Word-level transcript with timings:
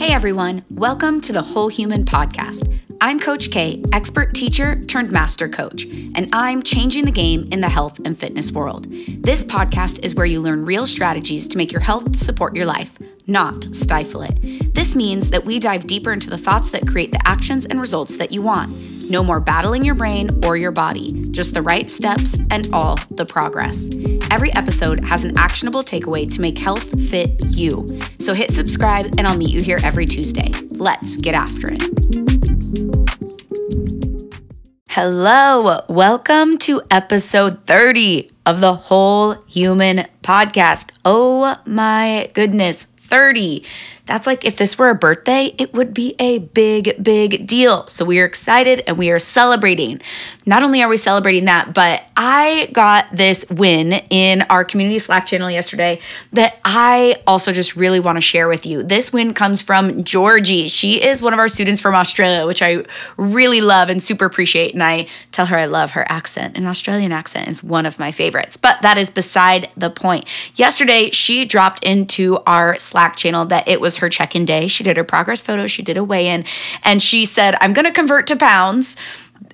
Hey 0.00 0.14
everyone, 0.14 0.64
welcome 0.70 1.20
to 1.20 1.30
the 1.30 1.42
Whole 1.42 1.68
Human 1.68 2.06
Podcast. 2.06 2.80
I'm 3.02 3.20
Coach 3.20 3.50
K, 3.50 3.84
expert 3.92 4.32
teacher 4.32 4.80
turned 4.80 5.10
master 5.12 5.46
coach, 5.46 5.84
and 6.14 6.26
I'm 6.32 6.62
changing 6.62 7.04
the 7.04 7.10
game 7.10 7.44
in 7.52 7.60
the 7.60 7.68
health 7.68 8.00
and 8.06 8.18
fitness 8.18 8.50
world. 8.50 8.90
This 8.90 9.44
podcast 9.44 10.02
is 10.02 10.14
where 10.14 10.24
you 10.24 10.40
learn 10.40 10.64
real 10.64 10.86
strategies 10.86 11.46
to 11.48 11.58
make 11.58 11.70
your 11.70 11.82
health 11.82 12.16
support 12.16 12.56
your 12.56 12.64
life, 12.64 12.98
not 13.26 13.62
stifle 13.76 14.22
it. 14.22 14.74
This 14.74 14.96
means 14.96 15.28
that 15.28 15.44
we 15.44 15.58
dive 15.58 15.86
deeper 15.86 16.14
into 16.14 16.30
the 16.30 16.38
thoughts 16.38 16.70
that 16.70 16.88
create 16.88 17.12
the 17.12 17.28
actions 17.28 17.66
and 17.66 17.78
results 17.78 18.16
that 18.16 18.32
you 18.32 18.40
want. 18.40 18.74
No 19.10 19.24
more 19.24 19.40
battling 19.40 19.84
your 19.84 19.96
brain 19.96 20.30
or 20.44 20.56
your 20.56 20.70
body, 20.70 21.10
just 21.32 21.52
the 21.52 21.62
right 21.62 21.90
steps 21.90 22.38
and 22.52 22.72
all 22.72 22.96
the 23.10 23.26
progress. 23.26 23.90
Every 24.30 24.52
episode 24.54 25.04
has 25.04 25.24
an 25.24 25.36
actionable 25.36 25.82
takeaway 25.82 26.32
to 26.32 26.40
make 26.40 26.56
health 26.56 26.88
fit 27.10 27.44
you. 27.44 27.84
So 28.20 28.34
hit 28.34 28.52
subscribe, 28.52 29.06
and 29.18 29.26
I'll 29.26 29.36
meet 29.36 29.50
you 29.50 29.62
here 29.62 29.80
every 29.82 30.06
Tuesday. 30.06 30.52
Let's 30.70 31.16
get 31.16 31.34
after 31.34 31.72
it. 31.72 31.82
Hello, 34.90 35.80
welcome 35.88 36.56
to 36.58 36.80
episode 36.88 37.66
30 37.66 38.30
of 38.46 38.60
the 38.60 38.74
Whole 38.74 39.42
Human 39.48 40.06
Podcast. 40.22 40.90
Oh 41.04 41.56
my 41.66 42.28
goodness, 42.32 42.84
30. 42.84 43.64
That's 44.10 44.26
like 44.26 44.44
if 44.44 44.56
this 44.56 44.76
were 44.76 44.90
a 44.90 44.94
birthday, 44.96 45.54
it 45.56 45.72
would 45.72 45.94
be 45.94 46.16
a 46.18 46.40
big, 46.40 47.00
big 47.00 47.46
deal. 47.46 47.86
So 47.86 48.04
we 48.04 48.18
are 48.18 48.24
excited 48.24 48.82
and 48.88 48.98
we 48.98 49.08
are 49.12 49.20
celebrating. 49.20 50.00
Not 50.44 50.64
only 50.64 50.82
are 50.82 50.88
we 50.88 50.96
celebrating 50.96 51.44
that, 51.44 51.72
but 51.72 52.02
I 52.16 52.70
got 52.72 53.06
this 53.12 53.48
win 53.48 53.92
in 54.10 54.42
our 54.50 54.64
community 54.64 54.98
Slack 54.98 55.26
channel 55.26 55.48
yesterday 55.48 56.00
that 56.32 56.58
I 56.64 57.22
also 57.24 57.52
just 57.52 57.76
really 57.76 58.00
want 58.00 58.16
to 58.16 58.20
share 58.20 58.48
with 58.48 58.66
you. 58.66 58.82
This 58.82 59.12
win 59.12 59.32
comes 59.32 59.62
from 59.62 60.02
Georgie. 60.02 60.66
She 60.66 61.00
is 61.00 61.22
one 61.22 61.32
of 61.32 61.38
our 61.38 61.46
students 61.46 61.80
from 61.80 61.94
Australia, 61.94 62.48
which 62.48 62.62
I 62.62 62.84
really 63.16 63.60
love 63.60 63.90
and 63.90 64.02
super 64.02 64.24
appreciate. 64.24 64.74
And 64.74 64.82
I 64.82 65.06
tell 65.30 65.46
her 65.46 65.56
I 65.56 65.66
love 65.66 65.92
her 65.92 66.04
accent. 66.10 66.56
An 66.56 66.66
Australian 66.66 67.12
accent 67.12 67.46
is 67.46 67.62
one 67.62 67.86
of 67.86 68.00
my 68.00 68.10
favorites, 68.10 68.56
but 68.56 68.82
that 68.82 68.98
is 68.98 69.08
beside 69.08 69.70
the 69.76 69.88
point. 69.88 70.26
Yesterday, 70.56 71.10
she 71.10 71.44
dropped 71.44 71.84
into 71.84 72.38
our 72.44 72.76
Slack 72.76 73.14
channel 73.14 73.44
that 73.44 73.68
it 73.68 73.80
was 73.80 73.99
her 74.00 74.08
check 74.08 74.34
in 74.34 74.44
day. 74.44 74.66
She 74.66 74.84
did 74.84 74.96
her 74.96 75.04
progress 75.04 75.40
photo, 75.40 75.66
she 75.66 75.82
did 75.82 75.96
a 75.96 76.04
weigh 76.04 76.28
in, 76.28 76.44
and 76.82 77.02
she 77.02 77.24
said, 77.24 77.56
I'm 77.60 77.72
going 77.72 77.86
to 77.86 77.92
convert 77.92 78.26
to 78.28 78.36
pounds 78.36 78.96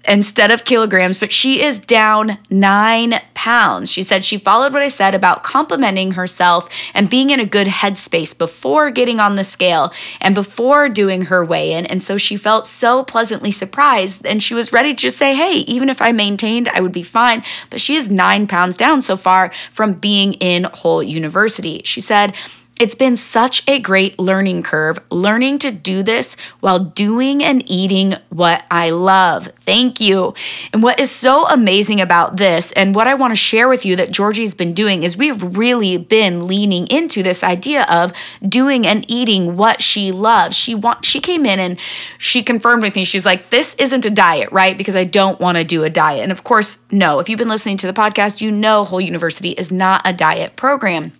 instead 0.08 0.50
of 0.50 0.64
kilograms, 0.64 1.18
but 1.18 1.32
she 1.32 1.62
is 1.62 1.78
down 1.78 2.38
nine 2.50 3.14
pounds. 3.34 3.90
She 3.90 4.02
said 4.02 4.24
she 4.24 4.38
followed 4.38 4.72
what 4.72 4.82
I 4.82 4.88
said 4.88 5.14
about 5.14 5.44
complimenting 5.44 6.12
herself 6.12 6.68
and 6.94 7.10
being 7.10 7.30
in 7.30 7.40
a 7.40 7.46
good 7.46 7.66
headspace 7.66 8.36
before 8.36 8.90
getting 8.90 9.20
on 9.20 9.36
the 9.36 9.44
scale 9.44 9.92
and 10.20 10.34
before 10.34 10.88
doing 10.88 11.22
her 11.22 11.44
weigh 11.44 11.72
in. 11.72 11.86
And 11.86 12.02
so 12.02 12.16
she 12.16 12.36
felt 12.36 12.66
so 12.66 13.04
pleasantly 13.04 13.50
surprised 13.50 14.24
and 14.26 14.42
she 14.42 14.54
was 14.54 14.72
ready 14.72 14.94
to 14.94 15.10
say, 15.10 15.34
hey, 15.34 15.58
even 15.58 15.88
if 15.88 16.00
I 16.00 16.12
maintained, 16.12 16.68
I 16.68 16.80
would 16.80 16.92
be 16.92 17.02
fine. 17.02 17.42
But 17.70 17.80
she 17.80 17.96
is 17.96 18.10
nine 18.10 18.46
pounds 18.46 18.76
down 18.76 19.02
so 19.02 19.16
far 19.16 19.52
from 19.72 19.92
being 19.94 20.34
in 20.34 20.64
whole 20.64 21.02
university. 21.02 21.82
She 21.84 22.00
said, 22.00 22.34
it's 22.78 22.94
been 22.94 23.16
such 23.16 23.66
a 23.68 23.78
great 23.78 24.18
learning 24.18 24.62
curve, 24.62 24.98
learning 25.10 25.58
to 25.60 25.70
do 25.70 26.02
this 26.02 26.36
while 26.60 26.78
doing 26.78 27.42
and 27.42 27.62
eating 27.70 28.14
what 28.28 28.64
I 28.70 28.90
love. 28.90 29.48
Thank 29.60 30.00
you. 30.00 30.34
And 30.72 30.82
what 30.82 31.00
is 31.00 31.10
so 31.10 31.46
amazing 31.48 32.00
about 32.00 32.36
this, 32.36 32.72
and 32.72 32.94
what 32.94 33.06
I 33.06 33.14
want 33.14 33.30
to 33.30 33.36
share 33.36 33.68
with 33.68 33.86
you 33.86 33.96
that 33.96 34.10
Georgie's 34.10 34.54
been 34.54 34.74
doing, 34.74 35.02
is 35.02 35.16
we've 35.16 35.56
really 35.56 35.96
been 35.96 36.46
leaning 36.46 36.86
into 36.88 37.22
this 37.22 37.42
idea 37.42 37.84
of 37.84 38.12
doing 38.46 38.86
and 38.86 39.04
eating 39.10 39.56
what 39.56 39.80
she 39.80 40.12
loves. 40.12 40.56
She 40.56 40.74
want 40.74 41.04
she 41.04 41.20
came 41.20 41.46
in 41.46 41.58
and 41.58 41.78
she 42.18 42.42
confirmed 42.42 42.82
with 42.82 42.94
me. 42.94 43.04
She's 43.04 43.26
like, 43.26 43.50
"This 43.50 43.74
isn't 43.76 44.04
a 44.04 44.10
diet, 44.10 44.52
right? 44.52 44.76
Because 44.76 44.96
I 44.96 45.04
don't 45.04 45.40
want 45.40 45.56
to 45.56 45.64
do 45.64 45.84
a 45.84 45.90
diet." 45.90 46.22
And 46.22 46.32
of 46.32 46.44
course, 46.44 46.78
no. 46.90 47.20
If 47.20 47.28
you've 47.28 47.38
been 47.38 47.48
listening 47.48 47.78
to 47.78 47.86
the 47.86 47.92
podcast, 47.92 48.40
you 48.40 48.50
know 48.50 48.84
Whole 48.84 49.00
University 49.00 49.50
is 49.50 49.72
not 49.72 50.02
a 50.04 50.12
diet 50.12 50.56
program. 50.56 51.12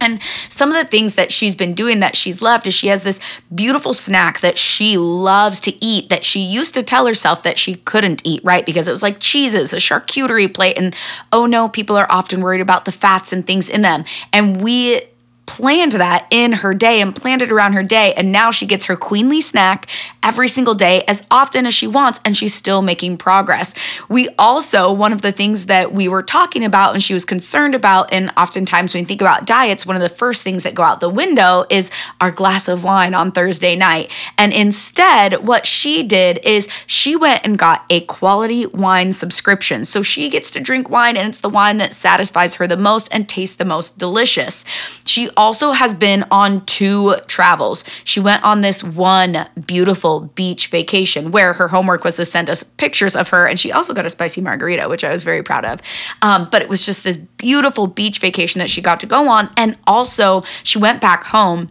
And 0.00 0.20
some 0.48 0.70
of 0.70 0.76
the 0.76 0.88
things 0.88 1.14
that 1.14 1.32
she's 1.32 1.56
been 1.56 1.74
doing 1.74 2.00
that 2.00 2.16
she's 2.16 2.40
loved 2.42 2.66
is 2.66 2.74
she 2.74 2.88
has 2.88 3.02
this 3.02 3.18
beautiful 3.54 3.92
snack 3.92 4.40
that 4.40 4.58
she 4.58 4.96
loves 4.96 5.60
to 5.60 5.84
eat 5.84 6.08
that 6.08 6.24
she 6.24 6.40
used 6.40 6.74
to 6.74 6.82
tell 6.82 7.06
herself 7.06 7.42
that 7.42 7.58
she 7.58 7.74
couldn't 7.74 8.22
eat, 8.24 8.42
right? 8.44 8.64
Because 8.64 8.88
it 8.88 8.92
was 8.92 9.02
like 9.02 9.20
cheeses, 9.20 9.72
a 9.72 9.76
charcuterie 9.76 10.52
plate. 10.52 10.78
And 10.78 10.94
oh 11.32 11.46
no, 11.46 11.68
people 11.68 11.96
are 11.96 12.10
often 12.10 12.40
worried 12.40 12.60
about 12.60 12.84
the 12.84 12.92
fats 12.92 13.32
and 13.32 13.46
things 13.46 13.68
in 13.68 13.82
them. 13.82 14.04
And 14.32 14.60
we 14.60 15.02
planned 15.48 15.92
that 15.92 16.26
in 16.30 16.52
her 16.52 16.74
day 16.74 17.00
and 17.00 17.16
planned 17.16 17.40
it 17.40 17.50
around 17.50 17.72
her 17.72 17.82
day. 17.82 18.12
And 18.12 18.30
now 18.30 18.50
she 18.50 18.66
gets 18.66 18.84
her 18.84 18.96
queenly 18.96 19.40
snack 19.40 19.88
every 20.22 20.46
single 20.46 20.74
day 20.74 21.04
as 21.08 21.26
often 21.30 21.64
as 21.64 21.72
she 21.72 21.86
wants, 21.86 22.20
and 22.22 22.36
she's 22.36 22.54
still 22.54 22.82
making 22.82 23.16
progress. 23.16 23.72
We 24.10 24.28
also, 24.38 24.92
one 24.92 25.10
of 25.10 25.22
the 25.22 25.32
things 25.32 25.64
that 25.64 25.90
we 25.90 26.06
were 26.06 26.22
talking 26.22 26.64
about 26.64 26.92
and 26.92 27.02
she 27.02 27.14
was 27.14 27.24
concerned 27.24 27.74
about, 27.74 28.12
and 28.12 28.30
oftentimes 28.36 28.92
when 28.92 29.02
we 29.02 29.06
think 29.06 29.22
about 29.22 29.46
diets, 29.46 29.86
one 29.86 29.96
of 29.96 30.02
the 30.02 30.10
first 30.10 30.44
things 30.44 30.64
that 30.64 30.74
go 30.74 30.82
out 30.82 31.00
the 31.00 31.08
window 31.08 31.64
is 31.70 31.90
our 32.20 32.30
glass 32.30 32.68
of 32.68 32.84
wine 32.84 33.14
on 33.14 33.32
Thursday 33.32 33.74
night. 33.74 34.10
And 34.36 34.52
instead, 34.52 35.46
what 35.46 35.66
she 35.66 36.02
did 36.02 36.40
is 36.44 36.68
she 36.86 37.16
went 37.16 37.40
and 37.46 37.58
got 37.58 37.86
a 37.88 38.00
quality 38.00 38.66
wine 38.66 39.14
subscription. 39.14 39.86
So 39.86 40.02
she 40.02 40.28
gets 40.28 40.50
to 40.50 40.60
drink 40.60 40.90
wine, 40.90 41.16
and 41.16 41.26
it's 41.26 41.40
the 41.40 41.48
wine 41.48 41.78
that 41.78 41.94
satisfies 41.94 42.56
her 42.56 42.66
the 42.66 42.76
most 42.76 43.08
and 43.10 43.26
tastes 43.26 43.56
the 43.56 43.64
most 43.64 43.98
delicious. 43.98 44.62
She 45.06 45.30
also 45.38 45.70
has 45.70 45.94
been 45.94 46.24
on 46.30 46.66
two 46.66 47.14
travels. 47.28 47.84
She 48.04 48.20
went 48.20 48.42
on 48.42 48.60
this 48.60 48.82
one 48.82 49.48
beautiful 49.66 50.20
beach 50.34 50.66
vacation 50.66 51.30
where 51.30 51.54
her 51.54 51.68
homework 51.68 52.04
was 52.04 52.16
to 52.16 52.24
send 52.24 52.50
us 52.50 52.62
pictures 52.64 53.14
of 53.14 53.28
her, 53.28 53.46
and 53.46 53.58
she 53.58 53.70
also 53.72 53.94
got 53.94 54.04
a 54.04 54.10
spicy 54.10 54.40
margarita, 54.40 54.88
which 54.88 55.04
I 55.04 55.12
was 55.12 55.22
very 55.22 55.42
proud 55.42 55.64
of. 55.64 55.80
Um, 56.20 56.48
but 56.50 56.60
it 56.60 56.68
was 56.68 56.84
just 56.84 57.04
this 57.04 57.16
beautiful 57.16 57.86
beach 57.86 58.18
vacation 58.18 58.58
that 58.58 58.68
she 58.68 58.82
got 58.82 58.98
to 59.00 59.06
go 59.06 59.28
on. 59.28 59.48
And 59.56 59.78
also, 59.86 60.42
she 60.64 60.78
went 60.78 61.00
back 61.00 61.24
home 61.24 61.70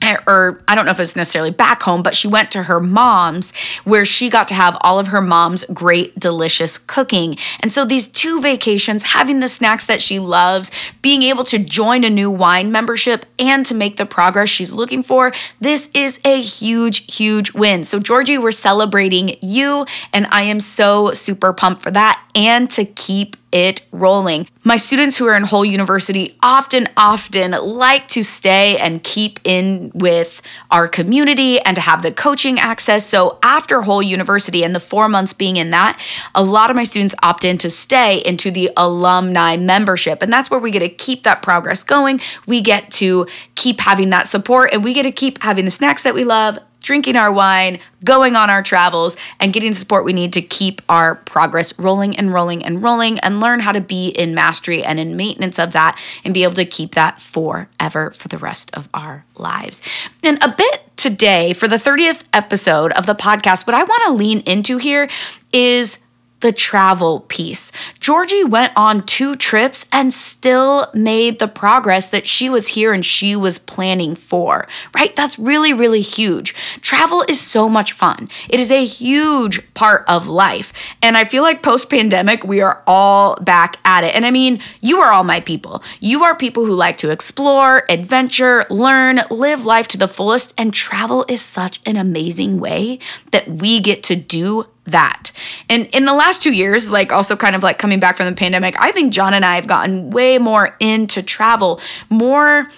Eh, 0.00 0.16
or 0.28 0.62
I 0.68 0.76
don't 0.76 0.84
know 0.84 0.92
if 0.92 0.98
it 0.98 1.02
was 1.02 1.16
necessarily 1.16 1.50
back 1.50 1.82
home, 1.82 2.04
but 2.04 2.14
she 2.14 2.28
went 2.28 2.52
to 2.52 2.64
her 2.64 2.78
mom's 2.78 3.52
where 3.82 4.04
she 4.04 4.30
got 4.30 4.46
to 4.48 4.54
have 4.54 4.76
all 4.82 5.00
of 5.00 5.08
her 5.08 5.20
mom's 5.20 5.64
great, 5.72 6.16
delicious 6.16 6.78
cooking. 6.78 7.36
And 7.58 7.72
so 7.72 7.84
these 7.84 8.06
two 8.06 8.40
vacations, 8.40 9.02
having 9.02 9.40
the 9.40 9.48
snacks 9.48 9.86
that 9.86 10.00
she 10.00 10.20
loves, 10.20 10.70
being 11.02 11.24
able 11.24 11.42
to 11.44 11.58
join 11.58 12.04
a 12.04 12.10
new 12.10 12.30
wine 12.30 12.70
membership 12.70 13.26
and 13.40 13.66
to 13.66 13.74
make 13.74 13.96
the 13.96 14.06
progress 14.06 14.48
she's 14.48 14.72
looking 14.72 15.02
for, 15.02 15.32
this 15.60 15.90
is 15.94 16.20
a 16.24 16.40
huge, 16.40 17.12
huge 17.12 17.52
win. 17.52 17.82
So, 17.82 17.98
Georgie, 17.98 18.38
we're 18.38 18.52
celebrating 18.52 19.36
you, 19.42 19.84
and 20.12 20.28
I 20.30 20.42
am 20.42 20.60
so 20.60 21.12
super 21.12 21.52
pumped 21.52 21.82
for 21.82 21.90
that 21.90 22.22
and 22.36 22.70
to 22.70 22.84
keep 22.84 23.36
it 23.52 23.86
rolling. 23.92 24.48
My 24.64 24.76
students 24.76 25.16
who 25.16 25.26
are 25.26 25.36
in 25.36 25.44
whole 25.44 25.64
university 25.64 26.36
often, 26.42 26.88
often 26.96 27.52
like 27.52 28.08
to 28.08 28.22
stay 28.22 28.76
and 28.76 29.02
keep 29.02 29.40
in 29.44 29.90
with 29.94 30.42
our 30.70 30.86
community 30.88 31.58
and 31.60 31.74
to 31.74 31.80
have 31.80 32.02
the 32.02 32.12
coaching 32.12 32.58
access. 32.58 33.06
So 33.06 33.38
after 33.42 33.82
whole 33.82 34.02
university 34.02 34.62
and 34.64 34.74
the 34.74 34.80
four 34.80 35.08
months 35.08 35.32
being 35.32 35.56
in 35.56 35.70
that, 35.70 35.98
a 36.34 36.42
lot 36.42 36.68
of 36.68 36.76
my 36.76 36.84
students 36.84 37.14
opt 37.22 37.44
in 37.44 37.56
to 37.58 37.70
stay 37.70 38.18
into 38.18 38.50
the 38.50 38.70
alumni 38.76 39.56
membership. 39.56 40.20
And 40.20 40.32
that's 40.32 40.50
where 40.50 40.60
we 40.60 40.70
get 40.70 40.80
to 40.80 40.88
keep 40.88 41.22
that 41.22 41.40
progress 41.40 41.82
going. 41.82 42.20
We 42.46 42.60
get 42.60 42.90
to 42.92 43.26
keep 43.54 43.80
having 43.80 44.10
that 44.10 44.26
support 44.26 44.70
and 44.72 44.84
we 44.84 44.92
get 44.92 45.04
to 45.04 45.12
keep 45.12 45.42
having 45.42 45.64
the 45.64 45.70
snacks 45.70 46.02
that 46.02 46.14
we 46.14 46.24
love, 46.24 46.58
drinking 46.88 47.16
our 47.16 47.30
wine, 47.30 47.78
going 48.02 48.34
on 48.34 48.48
our 48.48 48.62
travels, 48.62 49.14
and 49.38 49.52
getting 49.52 49.72
the 49.72 49.76
support 49.76 50.06
we 50.06 50.12
need 50.14 50.32
to 50.32 50.40
keep 50.40 50.80
our 50.88 51.16
progress 51.16 51.78
rolling 51.78 52.16
and 52.16 52.32
rolling 52.32 52.64
and 52.64 52.82
rolling 52.82 53.18
and 53.18 53.40
learn 53.40 53.60
how 53.60 53.70
to 53.70 53.80
be 53.80 54.08
in 54.08 54.34
mastery 54.34 54.82
and 54.82 54.98
in 54.98 55.14
maintenance 55.14 55.58
of 55.58 55.72
that 55.72 56.00
and 56.24 56.32
be 56.32 56.44
able 56.44 56.54
to 56.54 56.64
keep 56.64 56.92
that 56.94 57.20
forever 57.20 58.10
for 58.12 58.28
the 58.28 58.38
rest 58.38 58.74
of 58.74 58.88
our 58.94 59.22
lives. 59.36 59.82
And 60.22 60.42
a 60.42 60.48
bit 60.48 60.82
today 60.96 61.52
for 61.52 61.68
the 61.68 61.76
30th 61.76 62.24
episode 62.32 62.92
of 62.92 63.04
the 63.04 63.14
podcast, 63.14 63.66
what 63.66 63.74
I 63.74 63.84
want 63.84 64.04
to 64.06 64.12
lean 64.14 64.40
into 64.46 64.78
here 64.78 65.10
is 65.52 65.98
the 66.40 66.52
travel 66.52 67.20
piece. 67.20 67.72
Georgie 68.00 68.44
went 68.44 68.72
on 68.76 69.00
two 69.00 69.34
trips 69.34 69.86
and 69.90 70.12
still 70.12 70.86
made 70.94 71.38
the 71.38 71.48
progress 71.48 72.08
that 72.08 72.26
she 72.26 72.48
was 72.48 72.68
here 72.68 72.92
and 72.92 73.04
she 73.04 73.34
was 73.34 73.58
planning 73.58 74.14
for, 74.14 74.66
right? 74.94 75.14
That's 75.16 75.38
really, 75.38 75.72
really 75.72 76.00
huge. 76.00 76.54
Travel 76.80 77.24
is 77.28 77.40
so 77.40 77.68
much 77.68 77.92
fun. 77.92 78.28
It 78.48 78.60
is 78.60 78.70
a 78.70 78.84
huge 78.84 79.72
part 79.74 80.04
of 80.08 80.28
life. 80.28 80.72
And 81.02 81.16
I 81.16 81.24
feel 81.24 81.42
like 81.42 81.62
post 81.62 81.90
pandemic, 81.90 82.44
we 82.44 82.60
are 82.60 82.82
all 82.86 83.36
back 83.36 83.78
at 83.84 84.04
it. 84.04 84.14
And 84.14 84.24
I 84.24 84.30
mean, 84.30 84.60
you 84.80 85.00
are 85.00 85.12
all 85.12 85.24
my 85.24 85.40
people. 85.40 85.82
You 86.00 86.24
are 86.24 86.36
people 86.36 86.64
who 86.64 86.74
like 86.74 86.98
to 86.98 87.10
explore, 87.10 87.84
adventure, 87.88 88.64
learn, 88.70 89.20
live 89.30 89.64
life 89.64 89.88
to 89.88 89.98
the 89.98 90.08
fullest. 90.08 90.54
And 90.56 90.72
travel 90.72 91.24
is 91.28 91.42
such 91.42 91.80
an 91.84 91.96
amazing 91.96 92.60
way 92.60 92.98
that 93.32 93.48
we 93.48 93.80
get 93.80 94.02
to 94.04 94.16
do 94.16 94.66
that. 94.90 95.30
And 95.68 95.86
in 95.86 96.04
the 96.04 96.14
last 96.14 96.42
two 96.42 96.52
years, 96.52 96.90
like 96.90 97.12
also 97.12 97.36
kind 97.36 97.56
of 97.56 97.62
like 97.62 97.78
coming 97.78 98.00
back 98.00 98.16
from 98.16 98.26
the 98.26 98.34
pandemic, 98.34 98.74
I 98.78 98.92
think 98.92 99.12
John 99.12 99.34
and 99.34 99.44
I 99.44 99.56
have 99.56 99.66
gotten 99.66 100.10
way 100.10 100.38
more 100.38 100.76
into 100.80 101.22
travel, 101.22 101.80
more 102.08 102.68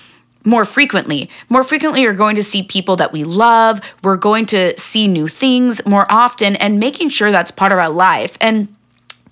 more 0.43 0.65
frequently. 0.65 1.29
More 1.51 1.63
frequently, 1.63 2.01
you're 2.01 2.15
going 2.15 2.37
to 2.37 2.43
see 2.43 2.63
people 2.63 2.97
that 2.97 3.13
we 3.13 3.25
love. 3.25 3.81
We're 4.03 4.17
going 4.17 4.47
to 4.47 4.79
see 4.79 5.07
new 5.07 5.29
things 5.29 5.85
more 5.85 6.11
often 6.11 6.57
and 6.57 6.81
making 6.81 7.11
sure 7.11 7.31
that's 7.31 7.51
part 7.51 7.73
of 7.73 7.79
our 7.79 7.91
life. 7.91 8.39
And 8.41 8.75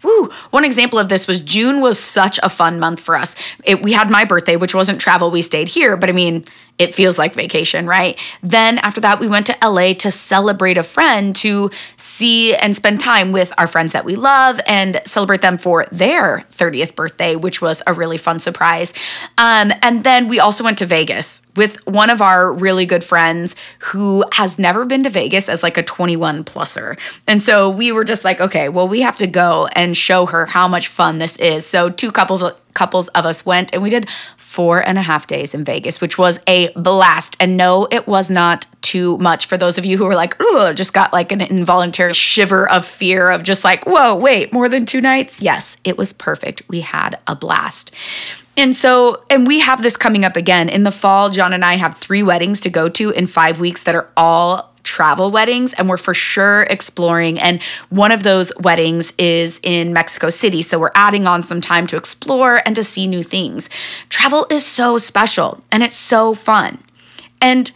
Woo. 0.03 0.31
One 0.51 0.65
example 0.65 0.99
of 0.99 1.09
this 1.09 1.27
was 1.27 1.41
June 1.41 1.81
was 1.81 1.99
such 1.99 2.39
a 2.43 2.49
fun 2.49 2.79
month 2.79 3.01
for 3.01 3.17
us. 3.17 3.35
It, 3.65 3.83
we 3.83 3.93
had 3.93 4.11
my 4.11 4.25
birthday, 4.25 4.57
which 4.57 4.75
wasn't 4.75 5.01
travel. 5.01 5.31
We 5.31 5.43
stayed 5.43 5.67
here, 5.67 5.97
but 5.97 6.09
I 6.09 6.13
mean, 6.13 6.45
it 6.79 6.95
feels 6.95 7.19
like 7.19 7.35
vacation, 7.35 7.87
right? 7.87 8.19
Then 8.43 8.79
after 8.79 9.01
that, 9.01 9.19
we 9.19 9.27
went 9.27 9.47
to 9.47 9.57
LA 9.63 9.93
to 9.95 10.11
celebrate 10.11 10.79
a 10.79 10.83
friend, 10.83 11.35
to 11.37 11.71
see 11.97 12.55
and 12.55 12.75
spend 12.75 13.01
time 13.01 13.33
with 13.33 13.53
our 13.59 13.67
friends 13.67 13.93
that 13.93 14.05
we 14.05 14.15
love 14.17 14.61
and 14.67 15.01
celebrate 15.05 15.43
them 15.43 15.59
for 15.59 15.87
their 15.91 16.47
30th 16.53 16.95
birthday, 16.95 17.35
which 17.37 17.61
was 17.61 17.83
a 17.87 17.93
really 17.93 18.17
fun 18.17 18.39
surprise. 18.39 18.95
Um, 19.37 19.73
and 19.83 20.05
then 20.05 20.29
we 20.29 20.39
also 20.39 20.63
went 20.63 20.79
to 20.79 20.87
Vegas 20.87 21.43
with 21.57 21.85
one 21.87 22.11
of 22.11 22.23
our 22.23 22.53
really 22.53 22.87
good 22.87 23.03
friends 23.03 23.57
who 23.81 24.25
has 24.33 24.59
never 24.59 24.85
been 24.85 25.03
to 25.03 25.11
Vegas 25.11 25.49
as 25.49 25.63
like 25.63 25.77
a 25.77 25.83
21 25.83 26.45
pluser. 26.45 26.99
And 27.27 27.43
so 27.43 27.69
we 27.69 27.91
were 27.91 28.05
just 28.05 28.25
like, 28.25 28.41
okay, 28.41 28.69
well, 28.69 28.87
we 28.87 29.01
have 29.01 29.17
to 29.17 29.27
go 29.27 29.67
and 29.73 29.97
show 29.97 30.27
her 30.27 30.47
how 30.47 30.69
much 30.69 30.89
fun 30.89 31.19
this 31.19 31.37
is. 31.37 31.67
So 31.67 31.91
two 31.91 32.13
couples 32.13 32.43
couples 32.79 33.09
of 33.09 33.27
us 33.27 33.45
went 33.45 33.75
and 33.75 33.83
we 33.83 33.91
did 33.91 34.09
four 34.37 34.79
and 34.79 34.97
a 34.99 35.03
half 35.03 35.27
days 35.27 35.53
in 35.53 35.65
Vegas, 35.65 36.01
which 36.01 36.17
was 36.17 36.39
a 36.47 36.73
blast. 36.75 37.37
And 37.41 37.57
no, 37.57 37.89
it 37.91 38.07
was 38.07 38.31
not 38.31 38.67
too 38.83 39.19
much 39.19 39.47
for 39.47 39.59
those 39.59 39.79
of 39.79 39.85
you 39.85 39.99
who 39.99 40.07
were 40.07 40.15
like, 40.15 40.37
oh, 40.39 40.73
just 40.73 40.93
got 40.93 41.13
like 41.13 41.33
an 41.33 41.41
involuntary 41.41 42.15
shiver 42.15 42.71
of 42.71 42.85
fear 42.85 43.31
of 43.31 43.43
just 43.43 43.65
like, 43.65 43.85
whoa, 43.85 44.15
wait, 44.15 44.53
more 44.53 44.69
than 44.69 44.87
two 44.87 45.01
nights? 45.01 45.43
Yes, 45.43 45.77
it 45.83 45.99
was 45.99 46.13
perfect. 46.13 46.63
We 46.69 46.81
had 46.81 47.19
a 47.27 47.35
blast. 47.35 47.93
And 48.57 48.75
so, 48.75 49.25
and 49.29 49.47
we 49.47 49.61
have 49.61 49.83
this 49.83 49.97
coming 49.97 50.25
up 50.25 50.37
again 50.37 50.69
in 50.69 50.85
the 50.85 50.91
fall. 50.91 51.31
John 51.31 51.53
and 51.53 51.65
I 51.65 51.75
have 51.75 51.99
three 51.99 52.23
weddings 52.23 52.61
to 52.63 52.71
go 52.71 52.89
to 52.89 53.11
in 53.11 53.27
five 53.27 53.61
weeks 53.61 53.83
that 53.85 53.95
are 53.95 54.09
all 54.17 54.68
travel 54.89 55.31
weddings 55.31 55.75
and 55.75 55.89
we're 55.89 55.99
for 55.99 56.15
sure 56.15 56.63
exploring. 56.63 57.39
And 57.39 57.63
one 57.91 58.11
of 58.11 58.23
those 58.23 58.51
weddings 58.59 59.13
is 59.19 59.61
in 59.63 59.93
Mexico 59.93 60.31
City. 60.31 60.63
So 60.63 60.79
we're 60.79 60.91
adding 60.95 61.27
on 61.27 61.43
some 61.43 61.61
time 61.61 61.87
to 61.89 61.97
explore 61.97 62.63
and 62.65 62.75
to 62.75 62.83
see 62.83 63.07
new 63.07 63.23
things. 63.23 63.69
Travel 64.09 64.47
is 64.51 64.65
so 64.65 64.97
special 64.97 65.63
and 65.71 65.83
it's 65.83 65.95
so 65.95 66.33
fun. 66.33 66.83
And 67.41 67.71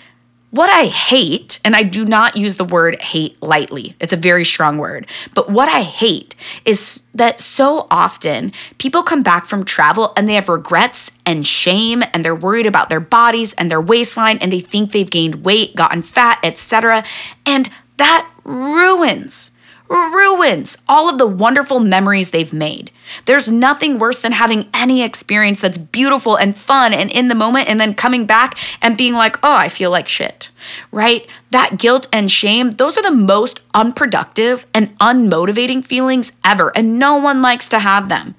what 0.52 0.68
I 0.68 0.84
hate, 0.84 1.58
and 1.64 1.74
I 1.74 1.82
do 1.82 2.04
not 2.04 2.36
use 2.36 2.56
the 2.56 2.64
word 2.64 3.00
hate 3.00 3.42
lightly, 3.42 3.96
it's 3.98 4.12
a 4.12 4.18
very 4.18 4.44
strong 4.44 4.76
word, 4.76 5.06
but 5.34 5.50
what 5.50 5.70
I 5.70 5.80
hate 5.80 6.34
is 6.66 7.04
that 7.14 7.40
so 7.40 7.86
often 7.90 8.52
people 8.76 9.02
come 9.02 9.22
back 9.22 9.46
from 9.46 9.64
travel 9.64 10.12
and 10.14 10.28
they 10.28 10.34
have 10.34 10.50
regrets 10.50 11.10
and 11.24 11.46
shame 11.46 12.02
and 12.12 12.22
they're 12.22 12.34
worried 12.34 12.66
about 12.66 12.90
their 12.90 13.00
bodies 13.00 13.54
and 13.54 13.70
their 13.70 13.80
waistline 13.80 14.36
and 14.42 14.52
they 14.52 14.60
think 14.60 14.92
they've 14.92 15.10
gained 15.10 15.36
weight, 15.36 15.74
gotten 15.74 16.02
fat, 16.02 16.38
etc. 16.42 17.02
And 17.46 17.70
that 17.96 18.30
ruins 18.44 19.52
ruins 19.92 20.76
all 20.88 21.08
of 21.08 21.18
the 21.18 21.26
wonderful 21.26 21.80
memories 21.80 22.30
they've 22.30 22.52
made. 22.52 22.90
There's 23.26 23.50
nothing 23.50 23.98
worse 23.98 24.20
than 24.20 24.32
having 24.32 24.68
any 24.72 25.02
experience 25.02 25.60
that's 25.60 25.78
beautiful 25.78 26.36
and 26.36 26.56
fun 26.56 26.92
and 26.92 27.10
in 27.10 27.28
the 27.28 27.34
moment 27.34 27.68
and 27.68 27.78
then 27.78 27.94
coming 27.94 28.26
back 28.26 28.58
and 28.80 28.96
being 28.96 29.14
like, 29.14 29.36
oh, 29.42 29.56
I 29.56 29.68
feel 29.68 29.90
like 29.90 30.08
shit, 30.08 30.50
right? 30.90 31.26
That 31.50 31.78
guilt 31.78 32.08
and 32.12 32.30
shame, 32.30 32.72
those 32.72 32.96
are 32.96 33.02
the 33.02 33.10
most 33.10 33.60
unproductive 33.74 34.66
and 34.72 34.96
unmotivating 34.98 35.84
feelings 35.84 36.32
ever. 36.44 36.72
And 36.74 36.98
no 36.98 37.16
one 37.16 37.42
likes 37.42 37.68
to 37.68 37.78
have 37.78 38.08
them. 38.08 38.34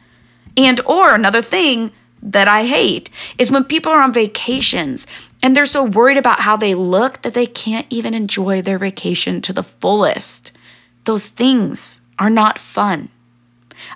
And, 0.58 0.80
or 0.82 1.14
another 1.14 1.42
thing, 1.42 1.92
that 2.24 2.48
I 2.48 2.66
hate 2.66 3.10
is 3.38 3.52
when 3.52 3.66
people 3.66 3.92
are 3.92 4.02
on 4.02 4.14
vacations 4.14 5.06
and 5.42 5.56
they're 5.56 5.66
so 5.66 5.84
worried 5.84 6.18
about 6.18 6.40
how 6.40 6.56
they 6.56 6.74
look 6.74 7.22
that 7.22 7.34
they 7.34 7.46
can't 7.46 7.86
even 7.90 8.14
enjoy 8.14 8.62
their 8.62 8.78
vacation 8.78 9.42
to 9.42 9.52
the 9.52 9.62
fullest 9.62 10.54
those 11.06 11.28
things 11.28 12.02
are 12.18 12.30
not 12.30 12.58
fun. 12.58 13.10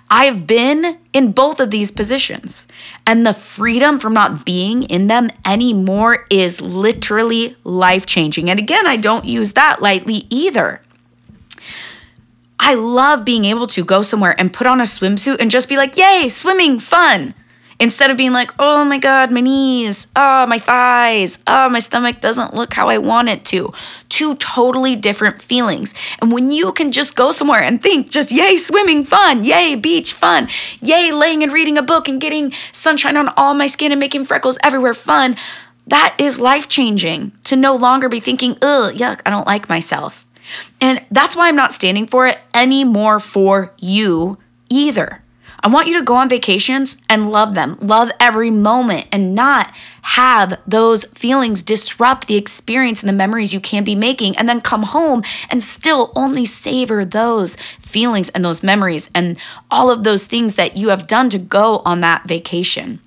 I've 0.10 0.48
been 0.48 0.98
in 1.14 1.32
both 1.32 1.60
of 1.60 1.72
these 1.72 1.92
positions, 1.92 2.68
and 3.06 3.26
the 3.26 3.34
freedom 3.34 4.00
from 4.00 4.14
not 4.14 4.46
being 4.46 4.84
in 4.84 5.08
them 5.08 5.30
anymore 5.46 6.26
is 6.30 6.62
literally 6.62 7.56
life 7.64 8.06
changing. 8.06 8.50
And 8.50 8.60
again, 8.60 8.88
I 8.88 8.98
don't 8.98 9.26
use 9.26 9.54
that 9.54 9.82
lightly 9.82 10.26
either. 10.30 10.82
I 12.60 12.74
love 12.74 13.24
being 13.24 13.46
able 13.46 13.68
to 13.68 13.86
go 13.86 14.02
somewhere 14.02 14.36
and 14.40 14.52
put 14.52 14.68
on 14.68 14.82
a 14.82 14.84
swimsuit 14.84 15.40
and 15.40 15.52
just 15.52 15.70
be 15.70 15.78
like, 15.78 15.96
yay, 15.96 16.28
swimming, 16.28 16.80
fun. 16.80 17.34
Instead 17.80 18.10
of 18.10 18.18
being 18.18 18.34
like, 18.34 18.52
oh 18.58 18.84
my 18.84 18.98
God, 18.98 19.32
my 19.32 19.42
knees, 19.42 20.08
oh, 20.16 20.48
my 20.48 20.58
thighs, 20.58 21.38
oh, 21.46 21.70
my 21.70 21.78
stomach 21.78 22.20
doesn't 22.20 22.56
look 22.56 22.74
how 22.74 22.90
I 22.90 22.98
want 22.98 23.30
it 23.30 23.46
to. 23.46 23.72
Two 24.10 24.36
totally 24.36 24.96
different 24.96 25.42
feelings. 25.42 25.94
And 26.20 26.32
when 26.32 26.52
you 26.52 26.72
can 26.74 26.92
just 26.92 27.16
go 27.16 27.32
somewhere 27.32 27.62
and 27.62 27.82
think, 27.82 28.10
just 28.10 28.32
yay, 28.32 28.58
swimming, 28.58 29.06
fun, 29.06 29.44
yay, 29.44 29.76
beach, 29.76 30.14
fun, 30.14 30.48
yay, 30.82 31.12
laying 31.12 31.44
and 31.44 31.52
reading 31.52 31.78
a 31.78 31.84
book 31.84 32.08
and 32.08 32.20
getting 32.20 32.52
sunshine 32.72 33.16
on 33.16 33.30
all 33.38 33.54
my 33.54 33.68
skin 33.68 33.92
and 33.92 34.00
making 34.00 34.26
freckles 34.26 34.58
everywhere, 34.64 34.96
fun, 34.96 35.36
that 35.86 36.16
is 36.18 36.40
life 36.40 36.68
changing 36.68 37.32
to 37.44 37.56
no 37.56 37.76
longer 37.76 38.10
be 38.10 38.20
thinking, 38.20 38.58
ugh, 38.62 38.96
yuck, 38.96 39.22
I 39.26 39.30
don't 39.30 39.48
like 39.48 39.70
myself. 39.70 40.26
And 40.82 41.06
that's 41.12 41.36
why 41.36 41.48
I'm 41.48 41.56
not 41.56 41.74
standing 41.74 42.08
for 42.08 42.26
it 42.26 42.40
anymore 42.54 43.20
for 43.20 43.70
you 43.78 44.38
either. 44.70 45.24
I 45.68 45.70
want 45.70 45.90
you 45.90 45.98
to 46.00 46.06
go 46.06 46.16
on 46.16 46.30
vacations 46.30 46.96
and 47.10 47.30
love 47.30 47.54
them, 47.54 47.78
love 47.82 48.10
every 48.22 48.50
moment, 48.50 49.08
and 49.12 49.36
not 49.36 49.76
have 50.04 50.62
those 50.66 51.04
feelings 51.04 51.62
disrupt 51.62 52.28
the 52.28 52.38
experience 52.38 53.02
and 53.02 53.10
the 53.10 53.14
memories 53.14 53.54
you 53.54 53.60
can 53.60 53.84
be 53.84 53.94
making, 53.94 54.38
and 54.38 54.48
then 54.48 54.62
come 54.62 54.84
home 54.84 55.24
and 55.50 55.62
still 55.62 56.14
only 56.16 56.46
savor 56.46 57.04
those 57.04 57.58
feelings 57.82 58.30
and 58.30 58.46
those 58.46 58.64
memories 58.64 59.10
and 59.14 59.38
all 59.70 59.92
of 59.92 60.06
those 60.06 60.26
things 60.26 60.56
that 60.56 60.78
you 60.78 60.88
have 60.88 61.06
done 61.06 61.30
to 61.32 61.38
go 61.38 61.80
on 61.80 62.00
that 62.00 62.26
vacation. 62.26 63.02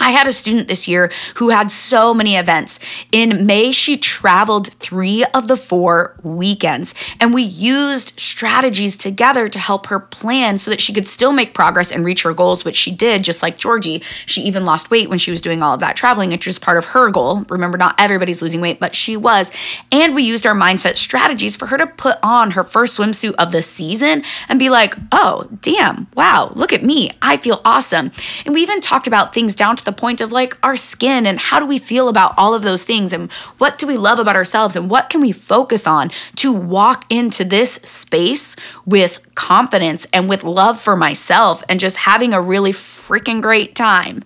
I 0.00 0.10
had 0.10 0.26
a 0.26 0.32
student 0.32 0.68
this 0.68 0.86
year 0.86 1.10
who 1.36 1.50
had 1.50 1.70
so 1.70 2.14
many 2.14 2.36
events. 2.36 2.78
In 3.10 3.46
May, 3.46 3.72
she 3.72 3.96
traveled 3.96 4.68
three 4.74 5.24
of 5.34 5.48
the 5.48 5.56
four 5.56 6.16
weekends, 6.22 6.94
and 7.20 7.34
we 7.34 7.42
used 7.42 8.18
strategies 8.18 8.96
together 8.96 9.48
to 9.48 9.58
help 9.58 9.86
her 9.86 9.98
plan 9.98 10.58
so 10.58 10.70
that 10.70 10.80
she 10.80 10.92
could 10.92 11.06
still 11.06 11.32
make 11.32 11.52
progress 11.52 11.90
and 11.90 12.04
reach 12.04 12.22
her 12.22 12.32
goals, 12.32 12.64
which 12.64 12.76
she 12.76 12.90
did, 12.90 13.24
just 13.24 13.42
like 13.42 13.58
Georgie. 13.58 14.02
She 14.26 14.42
even 14.42 14.64
lost 14.64 14.90
weight 14.90 15.08
when 15.08 15.18
she 15.18 15.30
was 15.30 15.40
doing 15.40 15.62
all 15.62 15.74
of 15.74 15.80
that 15.80 15.96
traveling, 15.96 16.30
which 16.30 16.46
was 16.46 16.58
part 16.58 16.78
of 16.78 16.86
her 16.86 17.10
goal. 17.10 17.44
Remember, 17.48 17.76
not 17.76 17.96
everybody's 17.98 18.40
losing 18.40 18.60
weight, 18.60 18.80
but 18.80 18.94
she 18.94 19.16
was. 19.16 19.50
And 19.90 20.14
we 20.14 20.22
used 20.22 20.46
our 20.46 20.54
mindset 20.54 20.96
strategies 20.96 21.56
for 21.56 21.66
her 21.66 21.76
to 21.76 21.86
put 21.86 22.18
on 22.22 22.52
her 22.52 22.62
first 22.62 22.98
swimsuit 22.98 23.34
of 23.34 23.52
the 23.52 23.62
season 23.62 24.22
and 24.48 24.58
be 24.58 24.70
like, 24.70 24.94
oh, 25.12 25.48
damn, 25.60 26.06
wow, 26.14 26.52
look 26.54 26.72
at 26.72 26.84
me. 26.84 27.10
I 27.20 27.36
feel 27.36 27.60
awesome. 27.64 28.12
And 28.44 28.54
we 28.54 28.62
even 28.62 28.80
talked 28.80 29.06
about 29.06 29.34
things 29.34 29.54
down 29.54 29.76
to 29.76 29.84
the 29.88 29.92
point 29.92 30.20
of 30.20 30.32
like 30.32 30.54
our 30.62 30.76
skin 30.76 31.24
and 31.24 31.38
how 31.38 31.58
do 31.58 31.64
we 31.64 31.78
feel 31.78 32.08
about 32.08 32.34
all 32.36 32.52
of 32.52 32.60
those 32.60 32.84
things 32.84 33.10
and 33.10 33.32
what 33.56 33.78
do 33.78 33.86
we 33.86 33.96
love 33.96 34.18
about 34.18 34.36
ourselves 34.36 34.76
and 34.76 34.90
what 34.90 35.08
can 35.08 35.18
we 35.18 35.32
focus 35.32 35.86
on 35.86 36.10
to 36.36 36.52
walk 36.52 37.06
into 37.08 37.42
this 37.42 37.76
space 37.76 38.54
with 38.84 39.18
confidence 39.34 40.06
and 40.12 40.28
with 40.28 40.44
love 40.44 40.78
for 40.78 40.94
myself 40.94 41.62
and 41.70 41.80
just 41.80 41.96
having 41.96 42.34
a 42.34 42.40
really 42.40 42.70
freaking 42.70 43.40
great 43.40 43.74
time. 43.74 44.22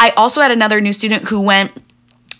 I 0.00 0.10
also 0.10 0.40
had 0.40 0.50
another 0.50 0.80
new 0.80 0.92
student 0.92 1.28
who 1.28 1.40
went 1.40 1.70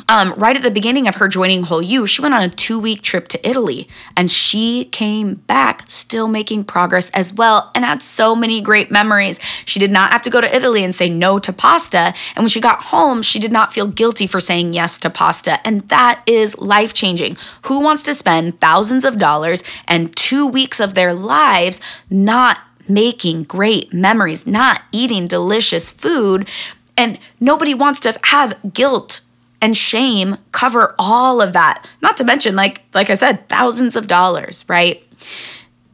um, 0.09 0.35
right 0.37 0.57
at 0.57 0.63
the 0.63 0.71
beginning 0.71 1.09
of 1.09 1.17
her 1.17 1.27
joining 1.27 1.65
Whole 1.65 1.83
You, 1.83 2.07
she 2.07 2.23
went 2.23 2.35
on 2.35 2.43
a 2.43 2.49
two 2.49 2.79
week 2.79 3.03
trip 3.03 3.27
to 3.29 3.49
Italy 3.49 3.89
and 4.17 4.31
she 4.31 4.85
came 4.87 5.35
back 5.35 5.85
still 5.89 6.29
making 6.29 6.65
progress 6.65 7.11
as 7.11 7.33
well 7.33 7.71
and 7.75 7.85
had 7.85 8.03
so 8.03 8.37
many 8.37 8.61
great 8.61 8.91
memories. 8.91 9.41
She 9.65 9.81
did 9.81 9.91
not 9.91 10.13
have 10.13 10.23
to 10.23 10.31
go 10.31 10.41
to 10.41 10.55
Italy 10.55 10.85
and 10.85 10.95
say 10.95 11.09
no 11.09 11.39
to 11.41 11.53
pasta. 11.53 12.15
And 12.37 12.45
when 12.45 12.49
she 12.49 12.61
got 12.61 12.85
home, 12.85 13.21
she 13.21 13.41
did 13.41 13.51
not 13.51 13.73
feel 13.73 13.89
guilty 13.89 14.27
for 14.27 14.39
saying 14.39 14.75
yes 14.75 14.99
to 14.99 15.11
pasta. 15.11 15.65
And 15.67 15.89
that 15.89 16.23
is 16.27 16.59
life 16.59 16.95
changing. 16.95 17.37
Who 17.63 17.81
wants 17.81 18.05
to 18.05 18.15
spend 18.15 18.61
thousands 18.61 19.05
of 19.05 19.19
dollars 19.19 19.65
and 19.89 20.15
two 20.15 20.47
weeks 20.47 20.79
of 20.79 20.95
their 20.95 21.15
lives 21.15 21.81
not 22.09 22.59
making 22.89 23.43
great 23.43 23.93
memories, 23.93 24.47
not 24.47 24.85
eating 24.93 25.27
delicious 25.27 25.91
food? 25.91 26.49
And 26.97 27.19
nobody 27.41 27.75
wants 27.75 28.01
to 28.01 28.19
have 28.23 28.73
guilt 28.73 29.21
and 29.61 29.77
shame 29.77 30.37
cover 30.53 30.95
all 30.99 31.41
of 31.41 31.53
that. 31.53 31.87
Not 32.03 32.17
to 32.19 32.25
mention 32.25 32.57
like 32.57 32.83
like 32.95 33.11
I 33.11 33.15
said 33.15 33.49
thousands 33.49 33.97
of 33.97 34.07
dollars, 34.07 34.65
right? 34.69 35.03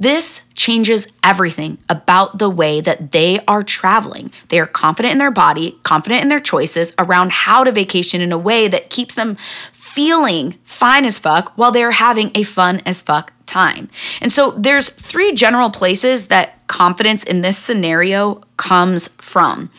This 0.02 0.42
changes 0.54 1.06
everything 1.22 1.78
about 1.88 2.38
the 2.38 2.50
way 2.50 2.80
that 2.80 3.12
they 3.12 3.38
are 3.46 3.62
traveling. 3.62 4.32
They 4.48 4.58
are 4.58 4.66
confident 4.66 5.12
in 5.12 5.18
their 5.18 5.30
body, 5.30 5.78
confident 5.84 6.22
in 6.22 6.28
their 6.28 6.40
choices 6.40 6.92
around 6.98 7.30
how 7.30 7.62
to 7.62 7.70
vacation 7.70 8.20
in 8.20 8.32
a 8.32 8.38
way 8.38 8.66
that 8.66 8.90
keeps 8.90 9.14
them 9.14 9.36
feeling 9.70 10.58
fine 10.64 11.04
as 11.04 11.20
fuck 11.20 11.52
while 11.54 11.70
they're 11.70 11.92
having 11.92 12.32
a 12.34 12.42
fun 12.42 12.82
as 12.84 13.00
fuck 13.00 13.32
time. 13.46 13.88
And 14.20 14.32
so 14.32 14.50
there's 14.52 14.88
three 14.88 15.34
general 15.34 15.70
places 15.70 16.26
that 16.28 16.66
confidence 16.66 17.22
in 17.22 17.42
this 17.42 17.56
scenario 17.56 18.42
comes 18.56 19.06
from. 19.18 19.70